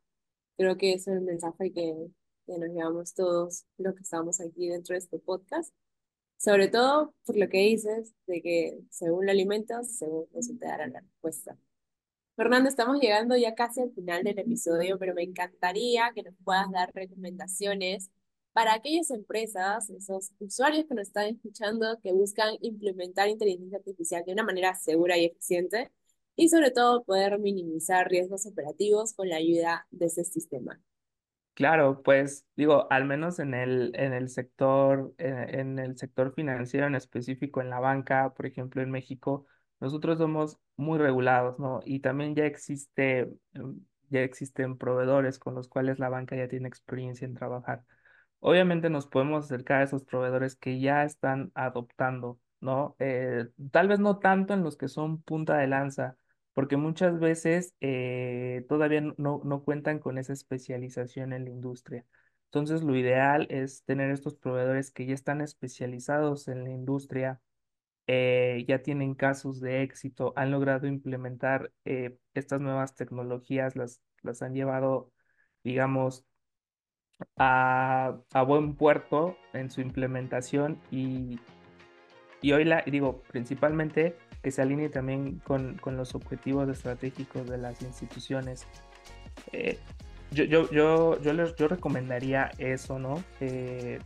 Creo 0.55 0.77
que 0.77 0.93
es 0.93 1.07
el 1.07 1.21
mensaje 1.21 1.73
que, 1.73 2.11
que 2.45 2.57
nos 2.59 2.69
llevamos 2.69 3.15
todos 3.15 3.65
los 3.79 3.95
que 3.95 4.03
estamos 4.03 4.39
aquí 4.39 4.69
dentro 4.69 4.93
de 4.93 4.99
este 4.99 5.17
podcast. 5.17 5.73
Sobre 6.37 6.67
todo 6.67 7.15
por 7.25 7.35
lo 7.37 7.49
que 7.49 7.57
dices 7.57 8.13
de 8.27 8.43
que 8.43 8.81
según 8.91 9.25
lo 9.25 9.31
alimentas, 9.31 9.97
según 9.97 10.27
eso 10.35 10.53
te 10.59 10.67
dará 10.67 10.85
la 10.85 10.99
respuesta. 10.99 11.57
Fernando, 12.35 12.69
estamos 12.69 12.99
llegando 12.99 13.35
ya 13.35 13.55
casi 13.55 13.81
al 13.81 13.91
final 13.93 14.23
del 14.23 14.37
episodio, 14.37 14.99
pero 14.99 15.15
me 15.15 15.23
encantaría 15.23 16.11
que 16.13 16.21
nos 16.21 16.35
puedas 16.43 16.69
dar 16.69 16.91
recomendaciones 16.93 18.11
para 18.53 18.73
aquellas 18.73 19.11
empresas, 19.11 19.89
esos 19.89 20.31
usuarios 20.39 20.85
que 20.87 20.95
nos 20.95 21.07
están 21.07 21.27
escuchando, 21.27 21.99
que 22.01 22.13
buscan 22.13 22.55
implementar 22.61 23.27
inteligencia 23.27 23.79
artificial 23.79 24.23
de 24.25 24.33
una 24.33 24.43
manera 24.43 24.75
segura 24.75 25.17
y 25.17 25.25
eficiente 25.25 25.91
y 26.35 26.49
sobre 26.49 26.71
todo 26.71 27.03
poder 27.03 27.39
minimizar 27.39 28.07
riesgos 28.09 28.45
operativos 28.45 29.13
con 29.13 29.29
la 29.29 29.37
ayuda 29.37 29.87
de 29.91 30.05
ese 30.05 30.23
sistema. 30.23 30.79
Claro, 31.55 32.01
pues 32.01 32.47
digo, 32.55 32.87
al 32.91 33.05
menos 33.05 33.37
en 33.37 33.53
el, 33.53 33.91
en 33.95 34.13
el 34.13 34.29
sector, 34.29 35.13
en, 35.19 35.59
en 35.59 35.79
el 35.79 35.97
sector 35.97 36.33
financiero 36.33 36.87
en 36.87 36.95
específico, 36.95 37.61
en 37.61 37.69
la 37.69 37.79
banca, 37.79 38.33
por 38.33 38.47
ejemplo, 38.47 38.81
en 38.81 38.89
México, 38.89 39.45
nosotros 39.79 40.17
somos 40.17 40.57
muy 40.77 40.97
regulados, 40.97 41.59
¿no? 41.59 41.81
Y 41.85 41.99
también 41.99 42.33
ya 42.35 42.45
existe, 42.45 43.29
ya 44.09 44.21
existen 44.21 44.77
proveedores 44.77 45.37
con 45.37 45.53
los 45.53 45.67
cuales 45.67 45.99
la 45.99 46.09
banca 46.09 46.35
ya 46.35 46.47
tiene 46.47 46.67
experiencia 46.67 47.25
en 47.25 47.35
trabajar. 47.35 47.83
Obviamente 48.45 48.89
nos 48.89 49.07
podemos 49.07 49.45
acercar 49.45 49.79
a 49.79 49.83
esos 49.85 50.03
proveedores 50.03 50.57
que 50.57 50.81
ya 50.81 51.05
están 51.05 51.53
adoptando, 51.55 52.41
¿no? 52.59 52.93
Eh, 52.99 53.47
tal 53.71 53.87
vez 53.87 53.99
no 53.99 54.19
tanto 54.19 54.53
en 54.53 54.63
los 54.63 54.75
que 54.75 54.89
son 54.89 55.21
punta 55.21 55.55
de 55.57 55.67
lanza 55.67 56.17
porque 56.53 56.75
muchas 56.75 57.19
veces 57.21 57.73
eh, 57.79 58.65
todavía 58.67 58.99
no, 59.15 59.41
no 59.45 59.63
cuentan 59.63 59.99
con 59.99 60.17
esa 60.17 60.33
especialización 60.33 61.31
en 61.31 61.45
la 61.45 61.51
industria. 61.51 62.05
Entonces, 62.47 62.83
lo 62.83 62.97
ideal 62.97 63.47
es 63.49 63.85
tener 63.85 64.11
estos 64.11 64.35
proveedores 64.35 64.91
que 64.91 65.05
ya 65.05 65.13
están 65.13 65.39
especializados 65.39 66.49
en 66.49 66.65
la 66.65 66.71
industria, 66.71 67.39
eh, 68.07 68.65
ya 68.67 68.83
tienen 68.83 69.15
casos 69.15 69.61
de 69.61 69.83
éxito, 69.83 70.33
han 70.35 70.51
logrado 70.51 70.85
implementar 70.85 71.71
estas 71.85 72.59
nuevas 72.59 72.93
tecnologías, 72.93 73.77
las, 73.77 74.01
las 74.21 74.41
han 74.41 74.53
llevado, 74.53 75.13
digamos, 75.63 76.25
a, 77.37 78.15
a 78.33 78.41
buen 78.43 78.75
puerto 78.75 79.37
en 79.53 79.69
su 79.69 79.81
implementación 79.81 80.79
y, 80.91 81.39
y 82.41 82.51
hoy 82.51 82.65
la 82.65 82.83
digo 82.85 83.21
principalmente 83.31 84.17
que 84.41 84.51
se 84.51 84.61
alinee 84.61 84.89
también 84.89 85.39
con, 85.39 85.77
con 85.77 85.95
los 85.95 86.15
objetivos 86.15 86.67
estratégicos 86.67 87.49
de 87.49 87.57
las 87.57 87.81
instituciones. 87.81 88.67
Eh, 89.53 89.79
yo, 90.31 90.43
yo, 90.43 90.69
yo, 90.69 91.21
yo, 91.21 91.33
les, 91.33 91.55
yo 91.55 91.67
recomendaría 91.67 92.51
eso, 92.57 92.99
¿no? 92.99 93.23
Eh, 93.39 93.99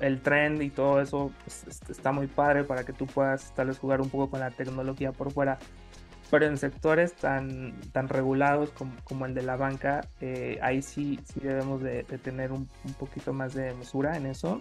el 0.00 0.20
trend 0.20 0.60
y 0.62 0.70
todo 0.70 1.00
eso 1.00 1.30
pues, 1.44 1.64
está 1.88 2.12
muy 2.12 2.26
padre 2.26 2.64
para 2.64 2.84
que 2.84 2.92
tú 2.92 3.06
puedas 3.06 3.54
tal 3.54 3.68
vez 3.68 3.78
jugar 3.78 4.00
un 4.00 4.10
poco 4.10 4.30
con 4.30 4.40
la 4.40 4.50
tecnología 4.50 5.12
por 5.12 5.30
fuera, 5.32 5.58
pero 6.30 6.46
en 6.46 6.56
sectores 6.56 7.12
tan, 7.14 7.78
tan 7.92 8.08
regulados 8.08 8.70
como, 8.70 8.92
como 9.02 9.26
el 9.26 9.34
de 9.34 9.42
la 9.42 9.56
banca, 9.56 10.06
eh, 10.20 10.58
ahí 10.62 10.80
sí, 10.80 11.18
sí 11.24 11.40
debemos 11.40 11.82
de, 11.82 12.04
tener 12.04 12.52
un, 12.52 12.68
un, 12.84 12.94
poquito 12.94 13.32
más 13.32 13.54
de 13.54 13.74
mesura 13.74 14.16
en 14.16 14.26
eso 14.26 14.60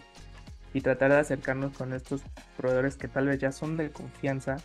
y 0.74 0.82
tratar 0.82 1.12
de 1.12 1.18
acercarnos 1.20 1.78
con 1.78 1.94
estos 1.94 2.22
proveedores 2.58 2.96
que 2.96 3.08
tal 3.08 3.28
vez 3.28 3.40
ya 3.40 3.52
son 3.52 3.78
de 3.78 3.92
confianza 3.92 4.58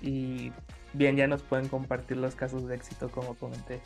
y 0.00 0.52
bien 0.92 1.16
ya 1.16 1.26
nos 1.26 1.42
pueden 1.42 1.68
compartir 1.68 2.16
los 2.18 2.36
casos 2.36 2.68
de 2.68 2.76
éxito 2.76 3.10
como 3.10 3.34
comenté. 3.34 3.80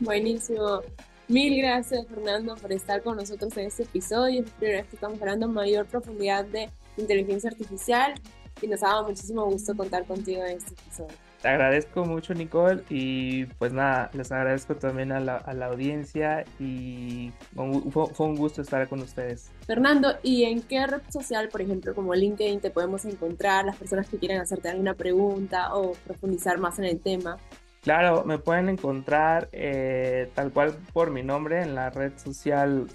Buenísimo. 0.00 0.80
Mil 1.28 1.62
gracias, 1.62 2.06
Fernando, 2.08 2.56
por 2.56 2.72
estar 2.72 3.02
con 3.02 3.16
nosotros 3.16 3.56
en 3.56 3.66
este 3.66 3.84
episodio. 3.84 4.42
Es 4.42 4.50
primera 4.50 4.80
vez 4.80 4.88
que 4.88 4.96
estamos 4.96 5.20
hablando 5.20 5.48
mayor 5.48 5.86
profundidad 5.86 6.44
de 6.44 6.68
inteligencia 6.96 7.50
artificial 7.50 8.14
y 8.60 8.66
nos 8.68 8.82
ha 8.82 8.88
dado 8.88 9.08
muchísimo 9.08 9.44
gusto 9.46 9.76
contar 9.76 10.04
contigo 10.04 10.44
en 10.44 10.58
este 10.58 10.74
episodio. 10.74 11.16
Te 11.40 11.48
agradezco 11.48 12.04
mucho, 12.04 12.34
Nicole, 12.34 12.82
y 12.90 13.46
pues 13.46 13.72
nada, 13.72 14.10
les 14.12 14.30
agradezco 14.30 14.76
también 14.76 15.10
a 15.10 15.20
la, 15.20 15.36
a 15.36 15.54
la 15.54 15.66
audiencia 15.66 16.44
y 16.58 17.32
fue, 17.54 18.06
fue, 18.08 18.26
un 18.26 18.36
gusto 18.36 18.60
estar 18.60 18.86
con 18.88 19.00
ustedes. 19.00 19.50
Fernando, 19.66 20.16
¿y 20.22 20.44
en 20.44 20.60
qué 20.60 20.86
red 20.86 21.00
social, 21.08 21.48
por 21.48 21.62
ejemplo, 21.62 21.94
como 21.94 22.14
LinkedIn, 22.14 22.60
te 22.60 22.70
podemos 22.70 23.06
encontrar 23.06 23.64
las 23.64 23.76
personas 23.76 24.06
que 24.06 24.18
quieran 24.18 24.42
hacerte 24.42 24.68
alguna 24.68 24.92
pregunta 24.92 25.74
o 25.74 25.92
profundizar 26.04 26.58
más 26.58 26.78
en 26.78 26.84
el 26.84 27.00
tema? 27.00 27.38
Claro, 27.82 28.24
me 28.24 28.36
pueden 28.36 28.68
encontrar 28.68 29.48
eh, 29.52 30.30
tal 30.34 30.52
cual 30.52 30.76
por 30.92 31.10
mi 31.10 31.22
nombre 31.22 31.62
en 31.62 31.74
la 31.74 31.88
red 31.88 32.12
social, 32.18 32.86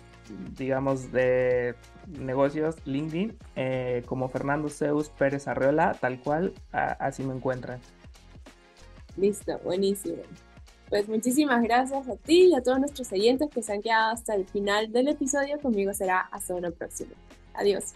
digamos, 0.56 1.12
de 1.12 1.74
negocios 2.08 2.76
LinkedIn, 2.86 3.38
eh, 3.56 4.04
como 4.06 4.30
Fernando 4.30 4.70
Zeus 4.70 5.10
Pérez 5.10 5.48
Arreola, 5.48 5.98
tal 6.00 6.20
cual, 6.20 6.54
así 6.72 7.24
me 7.24 7.34
encuentran. 7.34 7.80
Listo, 9.18 9.58
buenísimo. 9.64 10.22
Pues 10.90 11.08
muchísimas 11.08 11.64
gracias 11.64 12.08
a 12.08 12.16
ti 12.16 12.50
y 12.52 12.56
a 12.56 12.62
todos 12.62 12.80
nuestros 12.80 13.12
oyentes 13.12 13.50
que 13.50 13.64
se 13.64 13.74
han 13.74 13.82
quedado 13.82 14.12
hasta 14.12 14.36
el 14.36 14.46
final 14.46 14.92
del 14.92 15.08
episodio. 15.08 15.60
Conmigo 15.60 15.94
será 15.94 16.20
hasta 16.32 16.54
una 16.54 16.72
próxima. 16.72 17.12
Adiós. 17.54 17.96